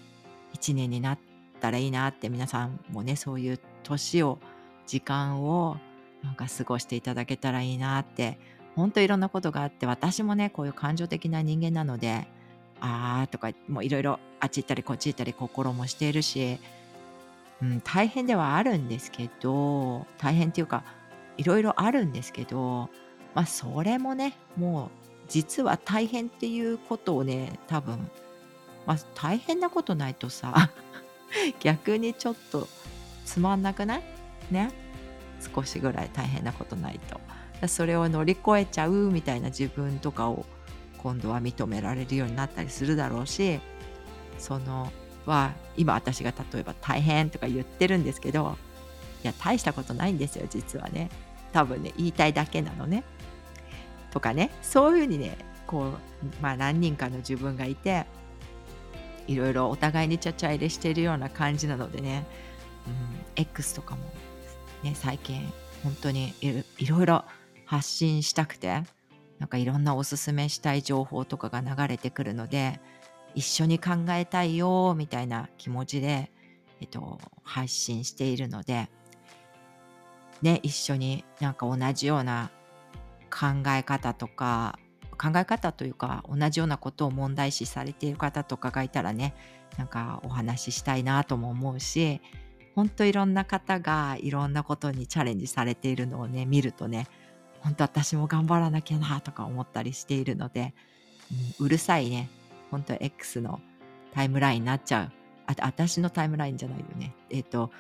[0.54, 1.20] 一年になっ
[1.60, 4.40] たらいいなって皆さんもねそういう年を
[4.86, 5.78] 時間を
[6.24, 8.40] なんか過ごしていただけたらいいなって
[8.76, 12.28] 本当いろんなことがあって私もねこういう感情的な人間なので
[12.80, 16.60] あーとかもういろいろあっち行ったりこっち行ったり心もしているし、
[17.62, 20.84] うん、大変ではあるんですけど大変っていうか
[21.38, 22.90] いろいろあるんですけど
[23.34, 24.90] まあそれもねもう
[25.28, 28.10] 実は大変っていうことをね多分
[28.86, 30.72] まあ大変なことないとさ
[31.60, 32.68] 逆にちょっと
[33.26, 34.04] つまんなくない？
[34.52, 34.72] ね？
[35.54, 37.20] 少しぐらい大変なことないと。
[37.68, 40.46] それを乗り越えちゃうみたいな自分とかを
[41.00, 43.60] 今度は認められるようになったりするだろうし
[44.38, 44.92] その
[45.26, 48.58] は今私が例えば大変とか言ってるんですけど
[49.24, 51.10] いや大したことないんですよ実はね。
[51.54, 53.04] 多分ね言いたいだけなのね。
[54.12, 55.92] とかねそういうふうにねこう
[56.42, 58.06] まあ何人かの自分がいて
[59.28, 62.26] いろいろお互いにちゃちゃ入れしてるような感じなのでね、
[62.88, 62.94] うん、
[63.36, 64.02] X とかも
[64.84, 65.52] ね最近
[65.84, 67.26] 本当にいろいろ
[67.66, 68.84] 発信したくて
[69.40, 72.80] なんかいろんなおすすめしたい情報とかが流れてくるので
[73.38, 76.32] 一緒に考えたいよみたいな気持ちで、
[76.82, 78.90] えっと、配信しているので、
[80.42, 82.50] ね、一緒になんか同じような
[83.30, 84.80] 考え方とか
[85.20, 89.36] 考え方というか同じようなことを問題視されている方とかがいたらね
[89.78, 92.22] なんかお話ししたいなとも思うし
[92.74, 97.08] 本当いろんな方がいろんなことにチャレンジされているのをね見るとね
[97.60, 100.74] 本当私も頑張らなきゃなとか思ったりしているので、
[101.60, 102.30] うん、うるさいね。
[102.72, 103.62] 本当は X の
[104.12, 105.12] タイムラインになっちゃう。
[105.48, 107.14] あ私のタイムラインじゃないよね。
[107.30, 107.72] えっ、ー、と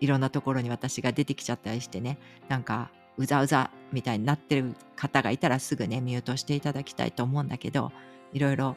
[0.00, 2.18] いろんなところに私が出てきちゃったりしてね。
[2.48, 7.92] なんかうざうざみたいになってる方がいたらすぐねミュートしていただきたいと思うんだけど
[8.32, 8.76] いろいろ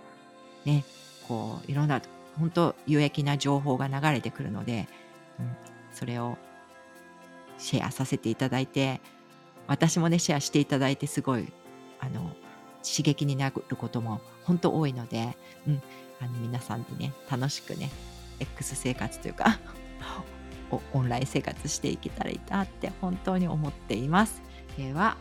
[0.66, 0.84] ね
[1.28, 2.02] こういろんな
[2.40, 4.88] 本当有益な情報が流れてくるので、
[5.40, 5.56] うん、
[5.92, 6.38] それを
[7.58, 9.02] シェアさせていただいて
[9.66, 11.52] 私もねシェアしていただいてすごい
[12.00, 12.36] あの
[12.90, 15.82] 刺激になることも本当多いので、うん、
[16.22, 17.90] あの皆さんでね楽しくね
[18.40, 19.60] X 生活というか
[20.94, 24.42] オンライン生活していけたらいいなって本当に思っています。
[24.78, 25.18] では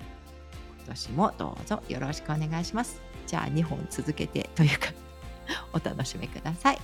[0.79, 3.01] 今年もどうぞよろしくお願いします。
[3.27, 4.93] じゃあ2本続けてというか
[5.73, 6.79] お楽しみください。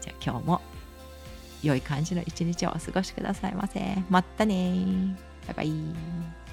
[0.00, 0.60] じゃあ今日も
[1.62, 3.96] 良い感じの一日をお過ごしくださいませ。
[4.08, 6.43] またねバイバイ。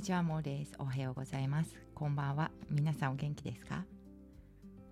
[0.00, 0.72] にちは、もーです。
[0.78, 1.76] おはようございます。
[1.94, 2.50] こんばんは。
[2.70, 3.84] 皆さんお元気ですか？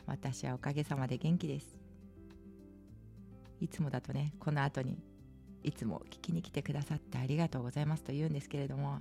[0.06, 1.66] 私はおかげさまで元気です。
[3.58, 4.98] いつもだとね、この後に
[5.62, 8.98] いつも聞きに来てくださってありがとうございますと言うんですけれども、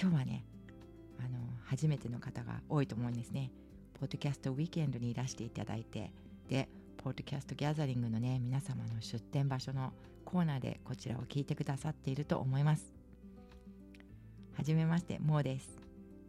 [0.00, 0.46] 今日はね、
[1.20, 1.36] あの、
[1.66, 3.50] 初めての方が多いと思うんですね。
[4.00, 6.14] ポッドキャストウィークエンドにいらしていただいて、
[6.48, 9.92] で、ポッドキャストギャザリングのね、皆様の出店場所の
[10.24, 13.01] コーナーでこちらを聞いてくださっていると思います。
[14.54, 15.80] はじめまして、モーです。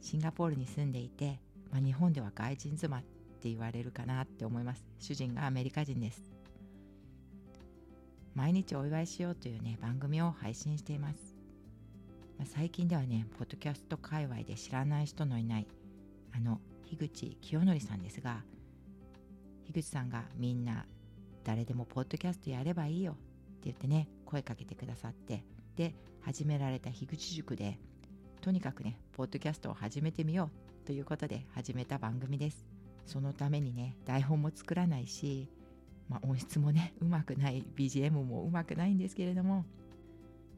[0.02, 1.40] シンガポールに住んでいて、
[1.72, 4.84] まあ、日本では外人妻って言われるかなって思います。
[4.98, 6.32] 主人がアメリカ人です。
[8.34, 11.36] 毎日お祝いしようというね、番組を配信しています。
[12.40, 15.68] まあ、最近ではね、ポッドキャスト界隈で知らない人のいない、
[16.32, 18.42] あの、樋口清則さんですが、
[19.66, 20.86] 樋口さんがみんな
[21.44, 23.22] 誰でもポッドキャストやればいいよって
[23.66, 25.44] 言ってね、声かけてくださって、
[25.76, 27.78] で、始められた樋口塾で、
[28.44, 30.50] とにかくね、ポッドキャストを始めてみよ
[30.84, 32.66] うということで始めた番組です。
[33.06, 35.48] そのためにね、台本も作らないし、
[36.10, 39.64] まあ、音質もね、うまくない、BGM もうまくないんですけれども、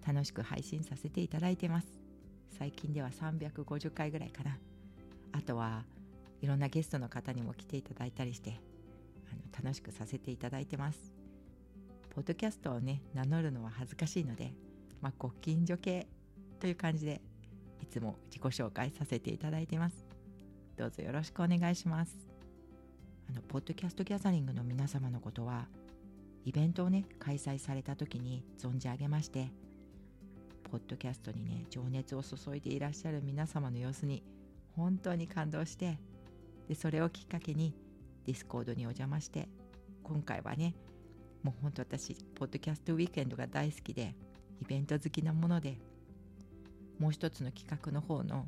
[0.04, 1.88] 楽しく配信させていただいてます。
[2.58, 4.58] 最近では350回ぐらいかな。
[5.34, 5.84] あとは
[6.41, 8.60] いろんなゲストの方にも来ていただいたりして
[9.32, 11.13] あの楽しくさせていただいてます。
[12.15, 14.56] ポッドキャストをね名乗るのは恥ずかしいので、
[15.02, 16.08] まあ、ご近所系
[16.60, 17.21] という感じで
[17.82, 20.06] いつも自己紹介させていただいてます。
[20.78, 22.16] どうぞよろしくお願いします。
[23.30, 25.68] あの、ポッドキャストギャザリングの皆様のことは、
[26.44, 29.52] イベントをね、開催された時に存じ上げまして、
[30.72, 34.24] ポッドキャストにね、情熱を注いでいらっしゃる皆様の様子に
[34.76, 35.98] 本当に感動して、
[36.68, 37.74] で、それをきっかけに
[38.26, 39.48] ディスコードにお邪魔して、
[40.04, 40.76] 今回はね、
[41.44, 44.16] もう本当私、ポッドキャストウィークエンドが大好きで、
[44.62, 45.78] イベント好きなもので、
[47.00, 48.48] もう一つの企画の方の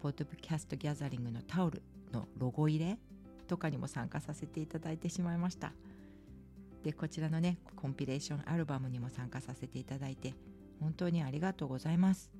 [0.00, 2.98] ポッドキャストギャザリングのタオルのロゴ入れ
[3.46, 5.72] とかにも参加させていただいてしまいました。
[6.84, 10.34] でこちらのねコンピレーションアルバムにも参加させていただいて
[10.80, 12.30] 本当にありがとうございます。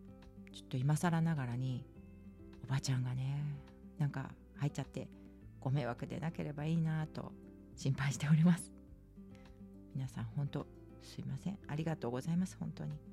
[0.53, 1.85] ちょっと今更ながらに
[2.65, 3.43] おばちゃんがね
[3.99, 5.09] なんか入っちゃって
[5.61, 7.33] ご迷惑でなければいいなと
[7.75, 8.73] 心配しております。
[9.95, 10.67] 皆さん本当
[11.03, 11.59] すいません。
[11.67, 13.06] ありがとうございます本当に。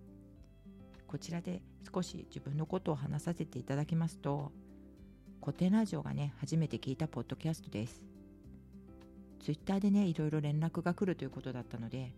[1.14, 1.62] こちらで
[1.94, 4.52] 少し自分のことを話させていただきますと
[5.44, 8.04] 古典ラジオがね初めて聞いたポッドキャストです。
[9.40, 12.16] ツイッターでねいろいろ連絡が来るということだったので、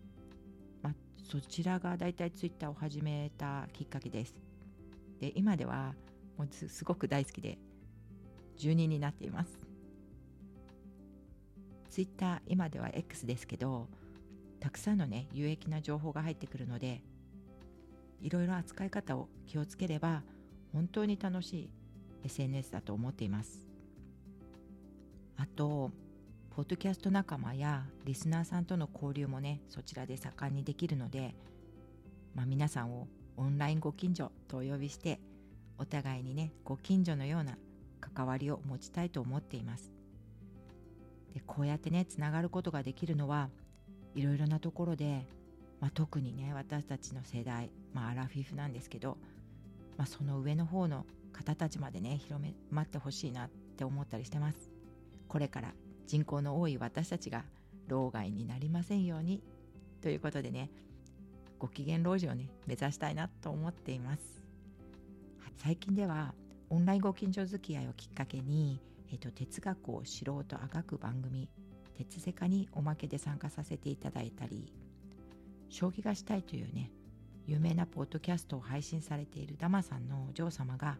[0.82, 0.94] まあ、
[1.30, 4.34] そちらがだいたいツイッターを始めたきっかけです。
[5.20, 5.92] で今では
[6.38, 7.58] もうすごく大好きで
[8.56, 9.58] 住人になっています。
[11.90, 13.88] ツイッター今では X ですけど
[14.58, 17.02] たくさんのね有益な情報が入ってくるので
[18.20, 20.22] いろいろ扱い方を気をつければ
[20.72, 21.70] 本当に楽しい
[22.24, 23.66] SNS だと思っています。
[25.36, 25.90] あと
[26.50, 31.34] ポッドキャスト仲間やリスナーさんとの交流もねそちらで盛んにできるので、
[32.34, 35.20] まあ、皆さんをオンラインご近所とお呼びして
[35.78, 37.58] お互いにねご近所のような
[38.00, 39.92] 関わりを持ちたいと思っています。
[41.34, 43.50] でこうやってねつながることができるのは
[44.14, 45.26] いろいろなところで、
[45.80, 49.18] まあ、特にね私たちの世代、まあ、アラフィフなんですけど、
[49.96, 54.70] まあ、その上の方の方たちまでね広め待ってほしいなって思ったりしてます。
[55.28, 55.74] これから
[56.06, 57.44] 人口の多い私たちが
[57.88, 59.42] 老害になりませんように
[60.00, 60.70] ということでね
[61.58, 64.42] ご機嫌老人をね目指したいなと思っています。
[65.56, 66.34] 最近では
[66.68, 71.48] オンラインご近所付き合いをきっかけに、えーと、哲学を素人あがく番組
[71.96, 74.72] 「鉄セカ」におまけで参加させていただいたり
[75.68, 76.90] 将棋がしたいというね
[77.46, 80.98] 有名なポッドキャストを配信されているダマさんのお嬢様が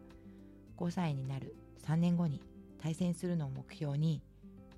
[0.77, 2.41] 5歳になる3年後に
[2.81, 4.21] 対戦するのを目標に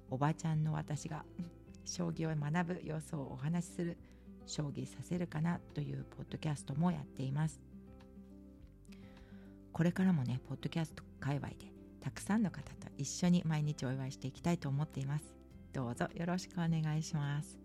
[0.09, 1.25] おばちゃんの私が
[1.85, 3.97] 将棋を学ぶ様子をお話しする
[4.45, 7.61] 将棋させるかなというポッドキャストもやっています。
[9.71, 11.55] これからもねポッドキャスト界隈で
[12.01, 15.35] たくさんの方と一緒に毎日お祝いしていきたいと思っています。
[15.71, 17.59] どうぞよろしくお願いします。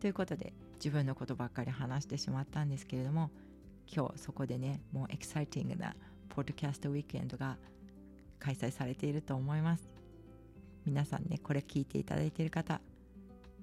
[0.00, 3.30] ということで自分のことばっかり話してしまったんですけれども
[3.92, 5.94] 今日そこでねもうエキサイティングな
[6.28, 7.56] ポッドキャストウィークエンドが
[8.38, 9.88] 開催されていると思います。
[10.86, 12.80] 皆さんねこれ聞いていただいている方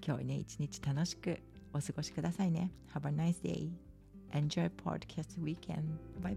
[0.06, 1.40] 今日ね一日楽しく
[1.74, 2.72] お過ごしくださいね。
[2.94, 3.70] Have a nice day.
[4.32, 5.98] Enjoy podcast weekend.
[6.22, 6.36] Bye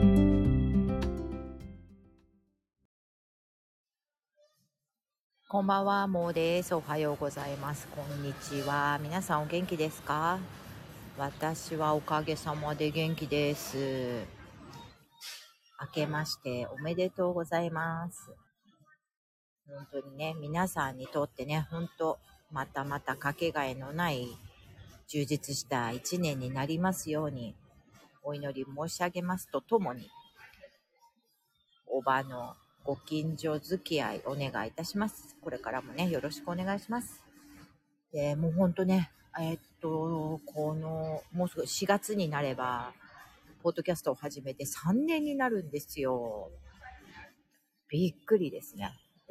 [0.00, 0.13] bye.
[5.54, 6.74] こんばんは、もうです。
[6.74, 7.86] おはようございます。
[7.94, 8.98] こんにちは。
[9.00, 10.40] 皆さんお元気ですか？
[11.16, 14.24] 私はおかげさまで元気です。
[15.80, 18.32] 明けましておめでとうございます。
[19.68, 22.18] 本当にね、皆さんにとってね、本当
[22.50, 24.26] またまたかけがえのない
[25.06, 27.54] 充実した一年になりますように、
[28.24, 30.10] お祈り申し上げますとともに、
[31.86, 35.36] おばのご近所付き合いお願いいたします。
[35.40, 37.22] これからもね、よろしくお願いします。
[38.12, 42.92] で、もうほんとね、えー、っと、この、もうすぐ4月になれば、
[43.62, 46.50] ポッドキャストを始めて3年になるんですよ。
[47.88, 48.92] びっくりですね。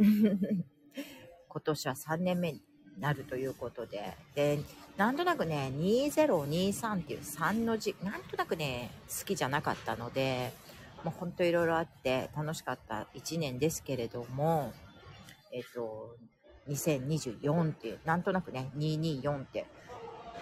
[1.48, 2.62] 今年は3年目に
[2.98, 4.18] なるということで。
[4.34, 4.60] で、
[4.98, 10.52] なんとなくね、2023っていう3の字、なんとなくね、好きじゃなかったので、
[11.04, 14.72] もうほんといろいろあって楽しかった1年ですけれども、
[15.52, 16.16] えっと、
[16.70, 19.66] 2024っていう、なんとなくね、224って、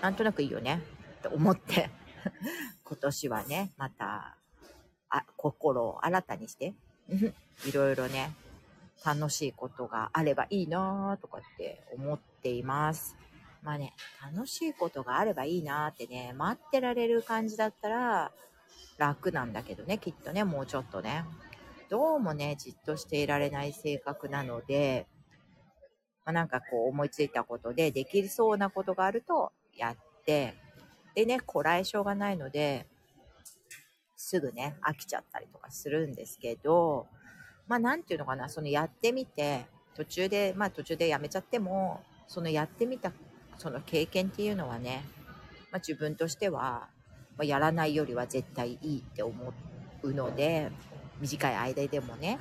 [0.01, 0.81] なんとなくいいよね、
[1.19, 1.89] って思って
[2.85, 4.37] 今年はね、また、
[5.09, 6.73] あ、心を新たにして、
[7.65, 8.33] いろいろね、
[9.03, 13.17] 楽しいことがあればいいなとかって思っています。
[13.63, 13.93] まあね、
[14.33, 18.31] 楽しいことがあればいいなってね、待ってられる感じだったら
[18.97, 21.25] 楽なんだけどね、きっとね、もうちょっとね。
[21.89, 25.07] どうもね、じっとしていられない性格なので、
[26.25, 30.55] まあ、なんかこう思いついたことでできそうなことがあるとやって、
[31.15, 32.87] でね、こらえ性がないので、
[34.15, 37.07] すぐね、飽きちゃったりとかするんですけど、
[37.67, 43.11] まあなんていうのかな、そのやってみて、途中で、まあ途中でやめちゃっても、そのやってみた、
[43.57, 45.03] その経験っていうのはね、
[45.71, 46.87] まあ自分としては、
[47.41, 49.33] まあ、やらないよりは絶対いいって思
[50.03, 50.71] うので、
[51.19, 52.37] 短い間でもね、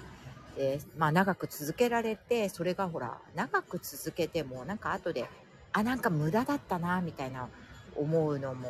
[0.56, 5.24] で、まあ長く続けられて、それがほら、長く続けても、なんか後で、
[5.72, 7.48] あ、なんか無駄だったな、みたいな
[7.96, 8.68] 思うのも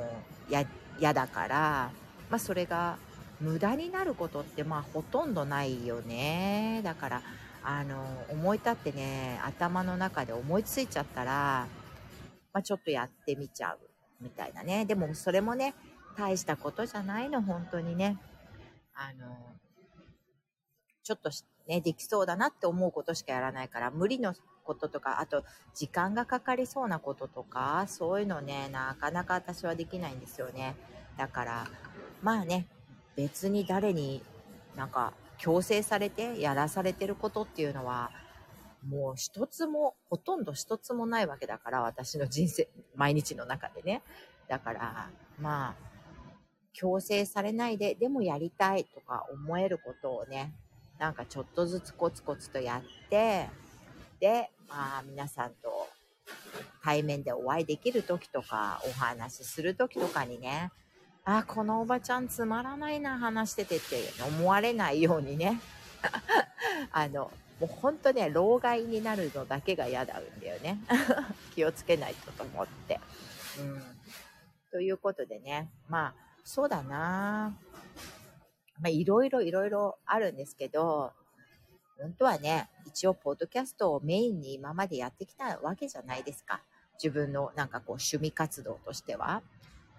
[1.01, 1.91] 嫌だから、
[2.31, 2.97] まあそれが
[3.41, 6.81] 無駄になることってまあほとんどないよね。
[6.85, 7.23] だから、
[7.65, 11.67] あの、思い立ってね、頭の中で思いついちゃったら、
[12.53, 13.79] まあちょっとやってみちゃう
[14.21, 14.85] みたいなね。
[14.85, 15.75] でもそれもね、
[16.21, 18.19] 大したことじゃないの、本当にね。
[18.95, 19.35] あの、
[21.03, 21.31] ちょっと
[21.67, 25.45] ね、できそうだなって思うことしかやらないから、無理のこととか、あと、
[25.75, 30.77] 時間がかかりそうなこととか、そういうのね、なかなか私はできないんですよね。
[31.17, 31.67] だから、
[32.23, 32.67] まあね、
[33.17, 34.23] 別に誰に
[34.77, 38.11] なんか強制されてやらされてることっていうのは、
[38.87, 44.03] もう一つも、ほとんど一つもないわけだから、私の人生、毎日の中でね。
[44.49, 45.90] だから、まあ、
[46.73, 50.55] 強制されないで、でもやりたいとか思えることをね、
[50.99, 53.49] なんかちょっとずつコツコツとやって、
[54.21, 55.89] で、まあ皆さんと
[56.83, 60.71] 対面でお会いできる時とか、お話しする時とかにね、
[61.25, 65.61] あ、このおばちゃんつまらないな話しててって思われないようにね、
[66.93, 70.79] あの、もうほんとね、老害になるのだけが嫌なんだよね。
[71.55, 72.99] 気をつけないとと思って。
[73.59, 73.83] うん。
[74.71, 77.57] ということでね、まあ、そうだな
[78.81, 81.13] まあ、いろいろいろいろあるんですけど、
[81.99, 86.63] 本当はね、一応、ポッドキャストをメインに今までやってきたわけじゃないですか。
[86.95, 89.43] 自分のなんかこう趣味活動としては。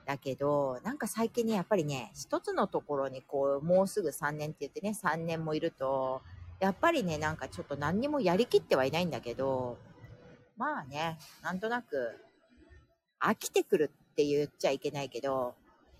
[0.05, 6.23] だけど、なんか最近ね、やっぱりね、一つのところにこう、もうすぐ3年って言ってね、3年もいると、
[6.59, 9.77] やっぱりね、なんかちょっと何にもやりきってはいないんだけど、
[10.57, 12.19] まあね、なんとなく、
[13.19, 15.53] 飽きてくるって言っちゃいけないけど、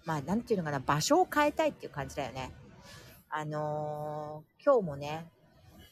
[0.06, 2.52] まあなんていうのかな、場所を変えたいっていう感じだよね。
[3.30, 5.26] あのー、今日もね、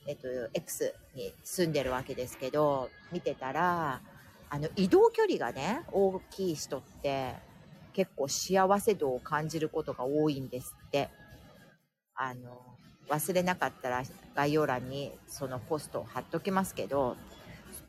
[0.08, 4.02] えっと、X に住んでるわけですけど、見てたら、
[4.50, 7.36] あの、移動距離がね、大きい人って、
[7.94, 11.10] 結構幸せ度を感じることが多いんですって。
[12.16, 12.60] あの、
[13.10, 14.04] 忘れなかったら
[14.36, 17.16] 概要欄にそのポストを貼っときますけど、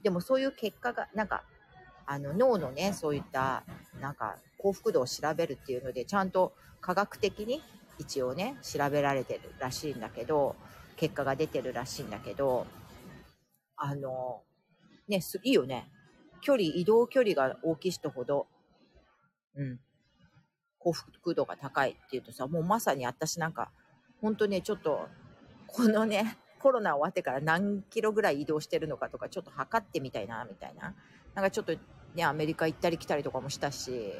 [0.03, 1.43] でもそういう結果が、なんか、
[2.12, 3.62] あの脳のね、そういった、
[4.00, 7.62] なんか幸福度を調べるっていうので、ちゃんと科学的に
[8.00, 10.56] 一応ね、調べられてるらしいんだけど、
[10.96, 12.66] 結果が出てるらしいんだけど、
[13.76, 14.42] あの、
[15.06, 15.88] ね、す、いいよね。
[16.40, 18.48] 距離、移動距離が大きい人ほど、
[19.54, 19.78] うん、
[20.80, 23.70] 幸福度が高いっていうとさ、もうまさに私なんか、
[24.20, 25.06] 本当ね、ちょっと、
[25.68, 30.96] このね、コロナ終わってから何キロぐらい移動してるのかとか、ちょっと測ってみたいな、みたいな。
[31.34, 31.76] なんかちょっと
[32.14, 34.12] ね、アメリカ行ったり来たりとかもしたし、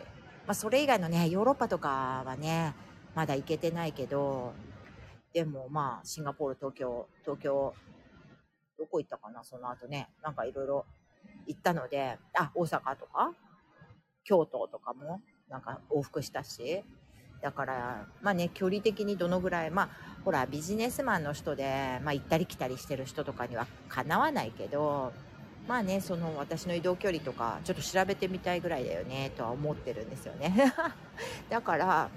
[0.47, 2.75] まあそれ以外のね、ヨーロッパとかはね、
[3.15, 4.53] まだ行けてないけど、
[5.33, 7.75] でもまあ、シンガポール、東京、東京、
[8.79, 10.87] どこ行ったかな、その後ね、なんかいろいろ
[11.47, 13.33] 行ったので、あ、大阪とか、
[14.25, 16.85] 京都とかも、なんか往復したし、
[17.43, 19.89] だから、まあね、距離的にどのぐらい、まあ、
[20.25, 25.13] ほら、ビジネスマンの人で、まあ、行ったり来たりしてる人とかにはかなわないけど、
[25.71, 30.75] まあね、その私の移動距離とか、ちょっと調べてみたいぐらいだよね、とは思ってるんですよね。
[31.49, 32.11] だから、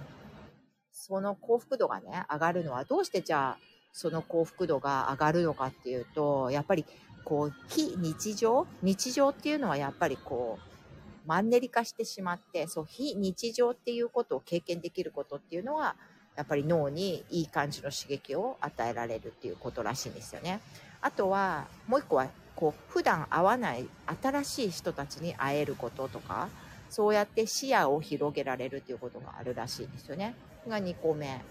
[0.91, 3.57] その幸福度がね、上がるのは、どうしてじゃあ、
[3.91, 6.83] その幸福度が上がるのかっていうと、やっぱり、
[7.25, 15.95] こう、非日常日常っていうのはやっぱりこう、マンネリ化してしまって、そう、非日常っていうことを経験できることっていうのは、
[16.35, 20.59] やっぱり脳にいい感じの刺激を与えられるっていうことらしいんですよね。
[21.01, 23.87] あとは、もう一個は、こう、普段会わない
[24.21, 26.49] 新しい人たちに会えることとか、
[26.89, 30.35] そうやって視野を広げられるっていうことがあるらしいんですよね。
[30.67, 31.41] が2個目。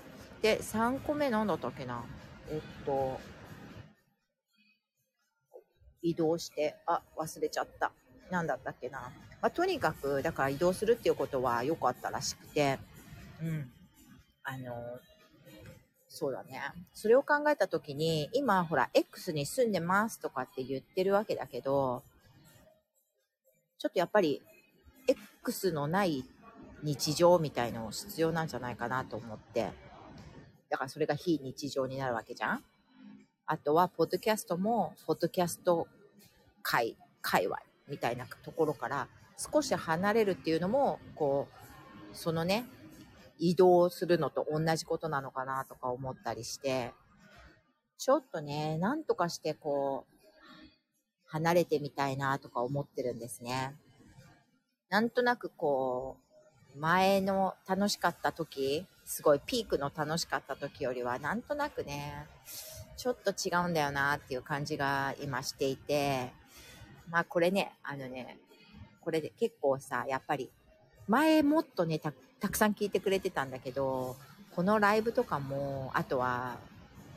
[0.41, 2.03] で、3個目なんだったっけな
[2.51, 3.21] えっと、
[6.03, 7.93] 移動して、あ、忘れちゃった。
[8.31, 9.01] なんだったっけな。
[9.41, 12.79] まあ、とにかく、だから移動するっていうことは良かったらしくて、
[13.41, 13.73] うん。
[14.45, 14.73] あの、
[16.15, 16.61] そうだね。
[16.93, 22.03] それを考えたときに、今、ほら、X に住んでますとかって言ってるわけだけど、
[23.79, 24.43] ちょっとやっぱり、
[25.09, 26.23] X のない
[26.83, 29.73] 日常みたいの必要なんじゃないかなと思って、
[30.69, 32.65] だからそれが非日常になるわけじゃん
[33.47, 35.89] あとは、ポッドキャストも、ポッドキャスト
[36.61, 37.57] 界、界隈
[37.89, 39.09] みたいなところから
[39.39, 41.49] 少し離れるっていうのも、こ
[42.13, 42.67] う、そのね、
[43.43, 46.93] 移動するのと同じことなのかなとか思ったりして、
[47.99, 50.29] ちょっとね、なんとかしてこう、
[51.27, 53.75] 離れてみたいなとか思ってるんですね。
[54.91, 56.19] なんとなくこ
[56.77, 62.29] う、前の楽しかった時、すごいピークの楽しかった時よりは、なんとなくね、
[62.97, 66.31] ちょっと違うんだよなっていう感じが今していて、
[67.11, 68.39] まあこれね、あのね、
[69.01, 70.53] これで結構さ、やっぱり、
[71.09, 71.99] 前もっとね
[72.43, 74.17] た、くさん聞いてくれてたんだけど、
[74.57, 76.57] このライブとかも、あとは、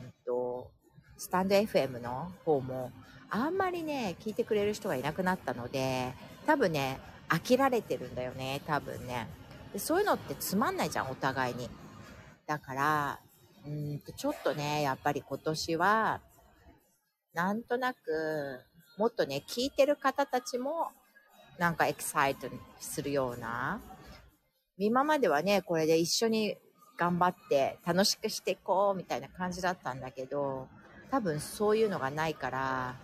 [0.00, 0.70] えっと、
[1.18, 2.92] スタンド FM の方も、
[3.28, 6.14] あんまりね、聞いてくれる人がいなくなったので、
[6.46, 9.26] 多分ね、飽きられてるんだよね、多分ね。
[9.72, 11.68] でそういうのってつまんないじゃん、お互いに。
[12.46, 13.18] だから、
[13.66, 16.20] うんと、ちょっとね、やっぱり今年は、
[17.34, 18.60] なんとなく、
[18.96, 20.92] もっとね、聞いてる方たちも、
[21.58, 22.46] なんかエキサイト
[22.78, 23.80] するような、
[24.78, 26.56] 今まではね、これで一緒に
[26.98, 30.68] 頑張って楽しくしていこうみたいな感じだったんだけど、
[31.10, 32.96] 多分そういうのがないから、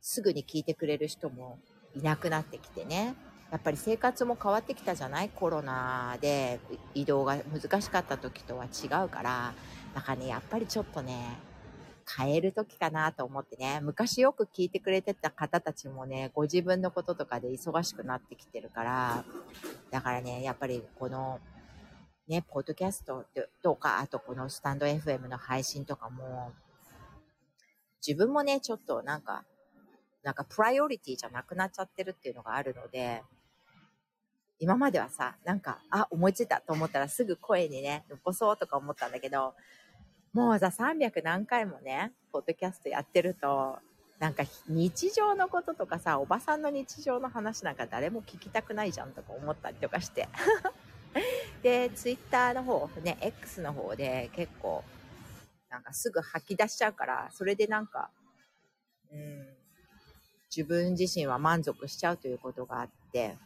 [0.00, 1.58] すぐに聞いてくれる人も
[1.96, 3.14] いなくなってきてね。
[3.50, 5.30] やっぱり生活も変わってきたじゃない？
[5.30, 6.60] コロナで
[6.94, 9.52] 移動が難しかった時とは違うから、
[9.94, 11.36] だからね、やっぱりちょっとね、
[12.16, 19.24] 変える時かなと思ってね、昔よく聞いてくれてた方たちもね、ご自分のこととかで忙しくなってきてるから、
[19.90, 21.40] だからね、やっぱりこの、
[22.26, 23.24] ね、ポッドキャスト
[23.62, 26.52] とか、あとこのスタンド FM の配信とかも、
[28.06, 29.44] 自分もね、ちょっとなんか、
[30.22, 33.22] なんかプライオリティじゃなくなっちゃってるっていうのがあるので、
[34.58, 39.54] 今まではさ、なんか、あ、思いついたと思ったらすぐ声にね、残そうとか思ったんだけど、
[40.32, 43.78] もうさ、300何回もね、ポッドキャストやってると、
[44.20, 50.28] なんか日常のこととかさ、おばさんの日常の話なんか誰も聞きたくないじゃんとか思ったりとかして。
[51.62, 54.84] で、ツイッターの方、ね、X の方で結構、
[55.68, 58.10] なんかすぐ吐き出しちゃうから、それでなんか、
[59.10, 59.48] うん、
[60.54, 63.36] 自分自身は満足しちゃうということがあって、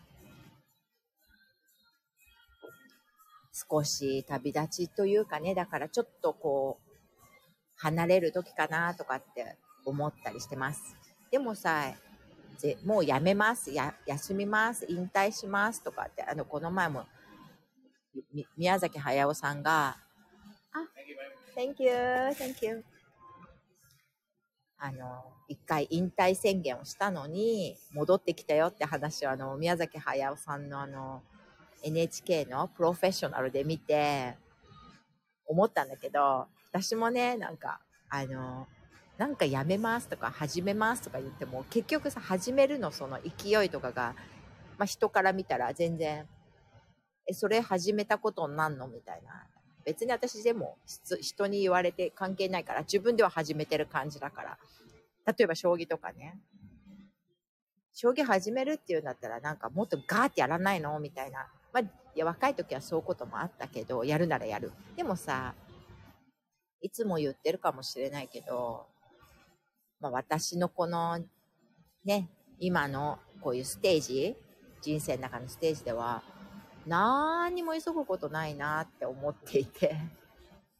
[3.54, 6.90] 少し旅立ちというかね、だからちょっとこう、
[7.76, 10.96] 離れる時かなとかって思ったりしてます。
[11.30, 11.94] でもさ、
[12.58, 17.06] ぜもうやめます、や、休みます、引退しますとかって、あの、この前も、
[18.56, 19.98] 宮崎駿さんが、
[20.72, 20.88] あ、
[21.56, 21.90] Thank you,
[22.34, 22.84] thank you.
[24.78, 31.22] あの、一回引退宣言をしたのに、戻ってきたよって話をあの、宮崎駿さんのあの、
[31.84, 34.36] NHK のプロフェッショナルで見て、
[35.46, 38.66] 思ったんだけど、私もね、なんか、あの、
[39.18, 44.14] なんかやめますとか始めますとか言っても、結局さ、始めるのその勢いとかが、
[44.78, 46.26] まあ、人から見たら全然、
[47.26, 48.88] え、それ始めたことになんの？
[48.88, 49.46] みたいな。
[49.84, 50.78] 別に私でも
[51.20, 54.58] 人に言われて関係ないから、自分では始めてる感じだから。
[55.26, 56.38] 例えば将棋とかね。
[57.92, 60.98] 将棋始めるっていうんだったらなんかもっとガーってやらないの？
[61.00, 61.46] みたいな。
[61.74, 64.72] まあ、いや、若い時はそういうこともあったけど、やるならやる。
[64.96, 65.54] でもさ、
[66.80, 68.86] いつも言ってるかもしれないけど、
[70.00, 71.18] まあ私のこの、
[72.04, 72.28] ね、
[72.60, 74.36] 今のこういうステージ、
[74.82, 76.22] 人生の中のステージでは、
[76.86, 79.96] 何にも急ぐことないなって思っていて、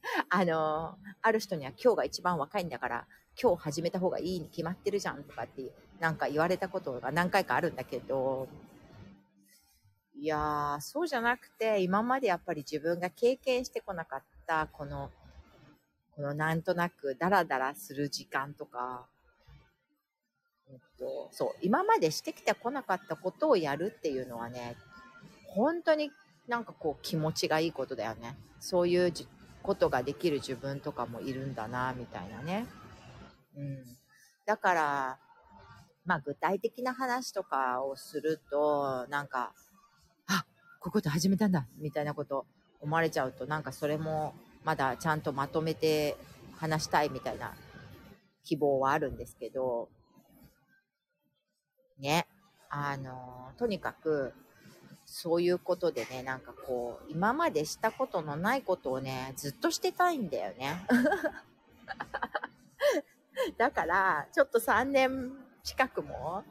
[0.31, 3.07] あの、ある人には今日が一番若いんだから、
[3.41, 8.47] 今日始めた方がいいに決まってるじゃんとかってなんか言われたことが何回かあるんだけど、
[10.17, 15.11] いやー、そうじゃなくて、今までやっぱり自分が経験してこなかった、この、
[16.15, 19.07] このなんとなくダラダラする時間とか、
[20.71, 24.77] えっと、そう、今までしてきてこなかったことをやるっていうのはね、
[25.49, 26.11] 本当に
[26.47, 28.37] なんかこう気持ちがいいことだよね。
[28.61, 29.13] そういう
[29.63, 32.67] ことができる自分とかもいるんだな、みたいなね。
[33.57, 33.85] うん。
[34.47, 35.19] だから、
[36.05, 39.53] まあ具体的な話とかをすると、なんか、
[40.85, 42.45] こういうこと始めたんだ、みたいなこと
[42.83, 46.15] 思われちゃうと、なんかそれもまだちゃんとまとめて
[46.57, 47.55] 話したいみたいな
[48.45, 49.89] 希望はあるんですけど、
[51.99, 52.27] ね。
[52.69, 54.35] あの、とにかく、
[55.07, 60.85] そういうことでね、なんかこう、今までしたことのないことをね、ずっとしてたいんだよね。
[63.57, 65.33] だから、ちょっと3年
[65.63, 66.45] 近くも、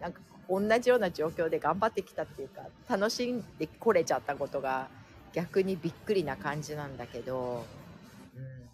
[0.00, 4.88] なんか同じような状況で頑張ってきたっていうか、楽しんでこれちゃったことが
[5.32, 7.66] 逆にびっくりな感じなんだけど、
[8.34, 8.68] うん。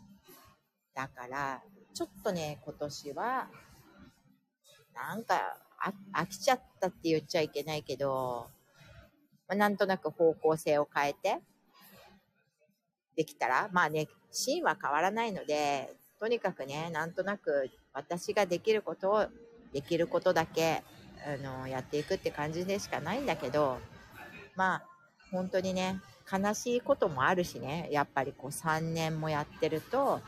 [0.95, 1.63] だから、
[1.93, 3.49] ちょっとね、今年は、
[4.95, 5.59] なんか、
[6.15, 8.49] 飽きちゃったって言っちゃいけないけど、
[9.49, 11.41] まあ、なんとなく方向性を変えて、
[13.17, 19.27] できたら、まあね、シーンは変わらないので、とにかくね、なんとなく私ができることを、
[19.73, 20.83] できることだけ、
[21.25, 23.79] あの、やっていくって感じでしかないんだけど、
[24.57, 24.83] まあ、
[25.31, 26.01] 本当にね、
[26.31, 30.21] 悲しいこともあるしね、やっぱりこう3年もやってると、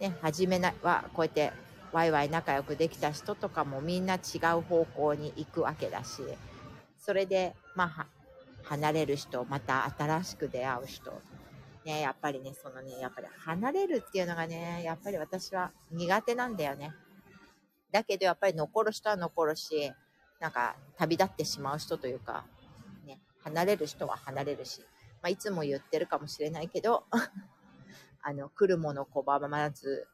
[0.00, 1.52] ね、初めは、こうやって
[1.92, 6.22] ワイワイ仲良くできた人とかもみんな違う方向に行くわけだし、
[6.98, 8.06] それで、まあ、
[8.64, 11.12] 離れる人、また新しく出会う人。
[11.84, 16.92] ね、やっぱりね、そのね、やっぱり離れるっていうのがね、やっぱり私は苦手なんだよね。
[17.90, 19.92] だけどやっぱり残る人は残るし、
[20.40, 22.44] なんか旅立ってしまう人というか、
[23.06, 24.80] ね、離れる人は離れるし、
[25.22, 27.04] まあ、いつも言ってるかもしれないけど、
[28.22, 30.08] あの、来るもの拒まず、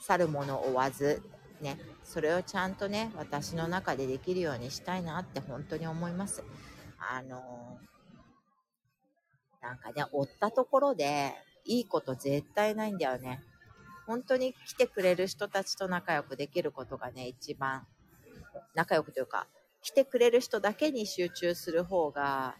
[0.00, 1.22] 去るもの追わず、
[1.60, 6.42] ね、それをちゃんとね、私の中でできるようにしたいなって本当に思います。
[6.98, 7.78] あの
[9.60, 13.44] なんかね、追ったところで、いいこと絶対ないんだよね。
[14.06, 17.86] 本当に来てくれる人たちと仲良くできることがね、一番、
[18.74, 19.46] 仲良くというか、
[19.80, 22.56] 来てくれる人だけに集中する方が、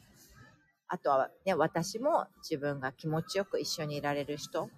[0.88, 4.70] あとはね、私も自分が気持ちよく一緒にいられる人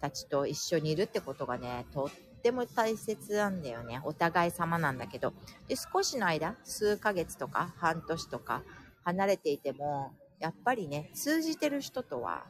[0.00, 2.10] たちと一緒にいるってことがね、とっ
[2.42, 4.00] ても大切なんだよね。
[4.04, 5.32] お互い様なんだけど。
[5.68, 8.62] で、少しの間、数ヶ月とか半年とか
[9.04, 12.46] 離れていても、やっぱりね、通じてる人とは、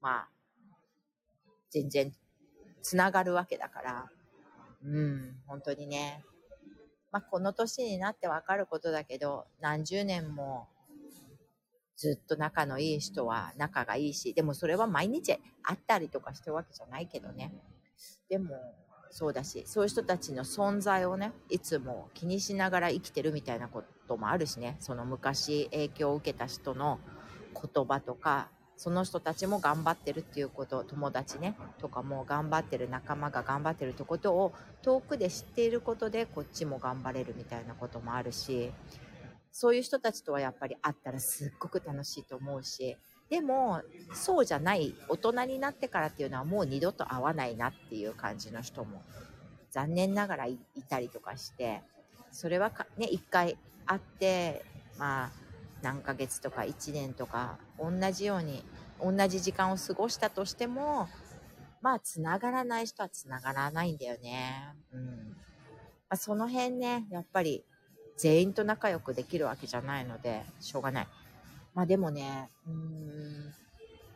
[0.00, 0.28] まあ、
[1.70, 2.12] 全然
[2.82, 4.10] つながるわけだから、
[4.84, 6.24] うん、本当にね。
[7.14, 10.66] まあ、この年になってわかることだけど、何十年も
[11.96, 17.54] ずっと仲のいい人は仲がいいし、でもそれは毎日会ったりとかしてるわけじゃないけどね。
[18.28, 18.56] でも、
[19.12, 26.98] そうだし、そういう人たちの存在をね、いつも気にしながら生きてるみたいなこともあるしね、その昔影響を受けた人の
[27.54, 34.52] 言葉とか、その人たちも頑張ってるっていうこと、友達ね、とかも頑張ってる仲間が頑張ってるってことを
[34.82, 38.72] 遠くで知っていることでこっちも頑張れるみたいなこともあるし、
[39.52, 42.96] そういう人たちとはやっぱり会ったらすっごく楽しいと思うし、
[43.30, 49.02] でも、そうじゃない大人になってからっていうのはもう二度と会わないなっていう感じの人も
[49.70, 50.58] 残念ながらい
[50.88, 51.82] たりとかして、
[52.32, 53.56] それはね、一回
[53.86, 54.64] 会って、
[54.98, 55.30] まあ、
[55.84, 58.64] 何ヶ月とか一年とか同じように
[59.00, 61.08] 同じ時間を過ごしたとしても
[61.82, 64.74] まあ繋がらない人は繋がらないんだよね。
[64.90, 65.00] うん。
[66.08, 67.62] まあ、その辺ね、やっぱり
[68.16, 71.06] 全員と仲良くできるわけじゃないので、しょうがない。
[71.74, 73.54] まあでもね、うーん、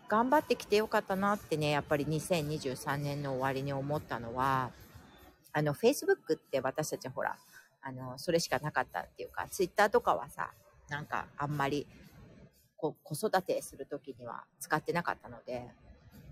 [0.08, 4.70] 頑張ってきてよかったなってね、やっぱり2023年の終わりに思ったのは、
[5.52, 7.36] あの、Facebook って私たちほら、
[7.82, 10.52] あの、それしかなかったっていうか、Twitter とかはさ、
[10.89, 11.86] なんかあんまり、
[12.76, 15.68] こ子育てするときには使ってなかったので、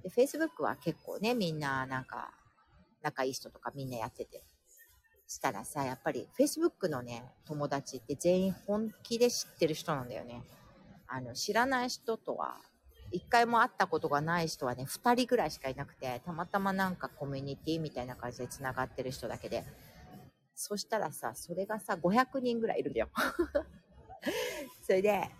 [0.03, 2.31] で、Facebook は結構ね、みんななんか、
[3.03, 4.43] 仲いい人とかみんなやってて、
[5.27, 10.43] したらさ、やっぱり Facebook のね、友達って全員本気で知ってる人なんだよね。
[11.09, 12.57] あの、知らない人とは、
[13.13, 19.65] 一回も会ったことがない人はね、二人ぐらいしかいなくて、たまたまなんかコミュニティみたいな感じで繋がってる人だけで。
[20.55, 23.09] そしたらさ、それがさ、500人ぐらいいるんだよ。
[24.83, 25.31] それで、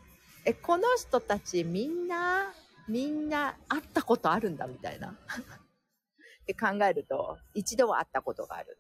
[0.45, 2.53] え、この人たちみんな、
[2.89, 5.11] みんな会ったことあるんだみたいな。
[6.43, 8.79] って考えると、一度は会ったことがある。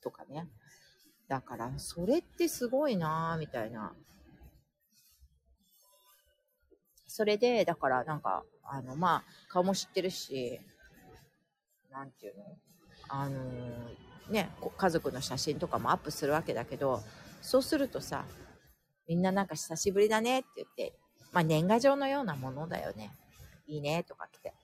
[0.00, 0.48] とかね。
[1.28, 3.94] だから、それってすごいなぁ、みたいな。
[7.06, 10.60] それで、だからなんか、あの、まあ、顔も知ってるし、
[11.90, 12.58] なんていうの
[13.08, 17.02] あのー、ね、家族の写真とかもアップするわけだけど、
[17.42, 18.24] そうするとさ、
[19.08, 20.94] みんななんか久しぶりだねって言って、
[21.32, 23.12] まあ年賀状のようなものだよね。
[23.66, 24.54] いいねとか来て。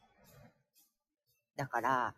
[1.57, 2.15] だから、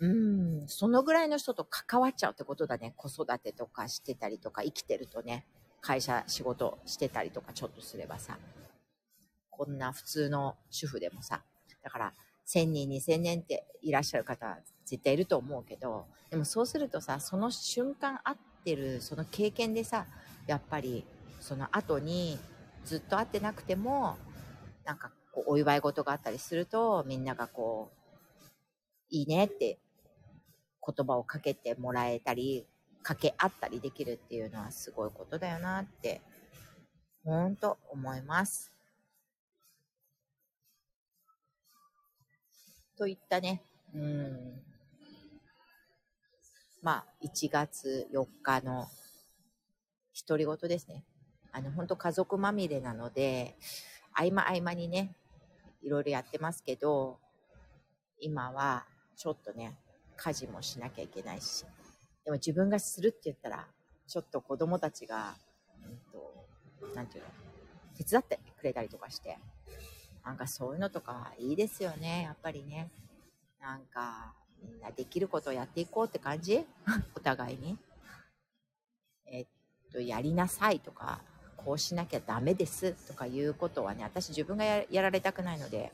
[0.00, 2.94] うん、そのぐらいの人と関わっちゃうってことだね。
[2.96, 5.44] 子育てとかしてたりとか、生きてるとね、
[5.80, 8.38] 会社仕事してたりとかちょっとすればさ、
[9.50, 11.42] こんな普通の主婦でもさ、
[11.82, 12.12] だから、
[12.46, 20.06] 1000人、2000年っていらっしゃる方絶対いると思うけど、でもそうするとさ、その瞬間会ってる、その経験でさ、
[20.46, 21.04] やっぱり、
[21.40, 22.38] その後に
[22.84, 24.16] ずっと会ってなくても、
[24.84, 27.98] なんかこう、お祝い事があったりすると、みんながこう、
[29.10, 29.78] いいねって
[30.84, 32.66] 言葉をかけてもらえたり、
[33.02, 36.20] 掛け合ったりできるっていうのはすごいことだよなって、
[37.24, 38.72] ほんと思います。
[42.96, 43.62] といったね、
[43.94, 44.62] うん。
[46.82, 48.88] まあ、1月4日の
[50.26, 51.04] 独り言ですね。
[51.52, 53.56] あの、本当家族まみれなので、
[54.12, 55.14] 合間合間にね、
[55.82, 57.18] いろいろやってますけど、
[58.20, 58.84] 今は
[59.16, 59.78] ちょっとね、
[60.16, 61.64] 家事もしなきゃいけないし、
[62.24, 63.66] でも自分がするって言ったら、
[64.06, 65.36] ちょっと子供たちが、
[65.84, 67.30] うんと、なんていうの、
[67.96, 69.38] 手伝ってくれたりとかして、
[70.24, 72.90] なんかそういうのとかいいですよね、やっぱりね。
[73.60, 76.66] なんか、みんなできることをやっていこうって感じ？
[77.14, 77.78] お互いに。
[79.26, 79.46] えっ
[79.92, 81.22] と、やりなさいとか、
[81.68, 85.92] こうしなきゃダメですとかいうことはね、私自分がやられたくないので、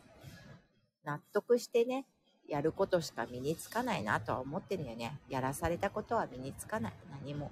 [1.05, 2.07] 納得してね、
[2.49, 5.19] やることしか身につかないなとは思ってるよね。
[5.29, 6.93] やらされたことは身につかない。
[7.11, 7.51] 何も。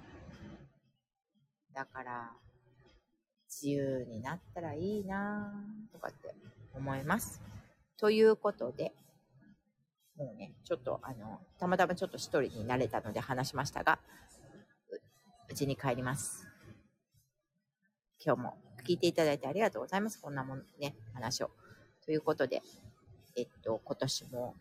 [1.74, 2.30] だから、
[3.48, 5.52] 自由になったらいいな
[5.92, 6.32] とかって
[6.76, 7.42] 思います。
[7.96, 8.92] ということで、
[10.16, 13.98] もうね、ちょっとあの、たまたまちょっと一人になれたので話しましたが、
[15.48, 16.51] うちに帰ります。
[18.24, 18.54] 今日も
[18.86, 20.20] 聞いていただいてありがとうございます。
[20.20, 21.50] こんなもんね、話を。
[22.04, 22.62] ということで、
[23.34, 24.54] えっと、今年も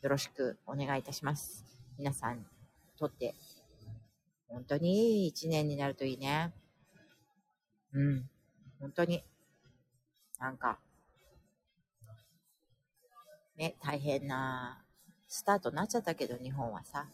[0.00, 1.64] よろしくお願いいたします。
[1.98, 2.44] 皆さんに
[2.98, 3.34] とって、
[4.48, 6.54] 本当にいい一年になるといいね。
[7.92, 8.30] うん。
[8.80, 9.22] 本当に。
[10.38, 10.78] なんか、
[13.56, 14.82] ね、大変な
[15.28, 17.06] スタートになっちゃったけど、日本はさ、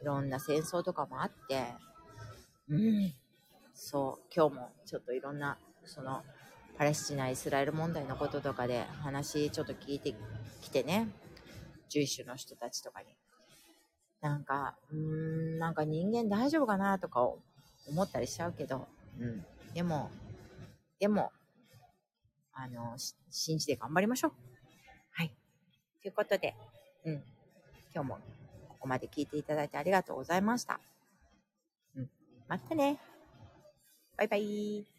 [0.00, 1.64] いろんな戦争とかもあって、
[2.68, 3.14] うん、
[3.76, 6.22] そう、今日もちょっといろんな、その、
[6.78, 10.14] パレスチナ、イスラエル問題のこととかで話ちょっと聞いて
[10.62, 11.08] きてね、
[11.90, 13.06] 獣種の人たちとかに。
[14.22, 17.20] なんか、うーん、なんか人間大丈夫かなとか
[17.86, 18.88] 思ったりしちゃうけど、
[19.20, 19.44] うん。
[19.74, 20.10] でも、
[20.98, 21.30] でも、
[22.54, 22.96] あの、
[23.30, 24.32] 信じて頑張りましょう。
[25.12, 25.32] はい。
[26.00, 26.54] ということで、
[27.04, 27.22] うん。
[27.94, 28.18] 今日も
[28.70, 30.80] ここまで聞いていただいてありがとうございました。
[31.94, 32.10] うん。
[32.48, 32.98] またね。
[34.16, 34.95] バイバイ。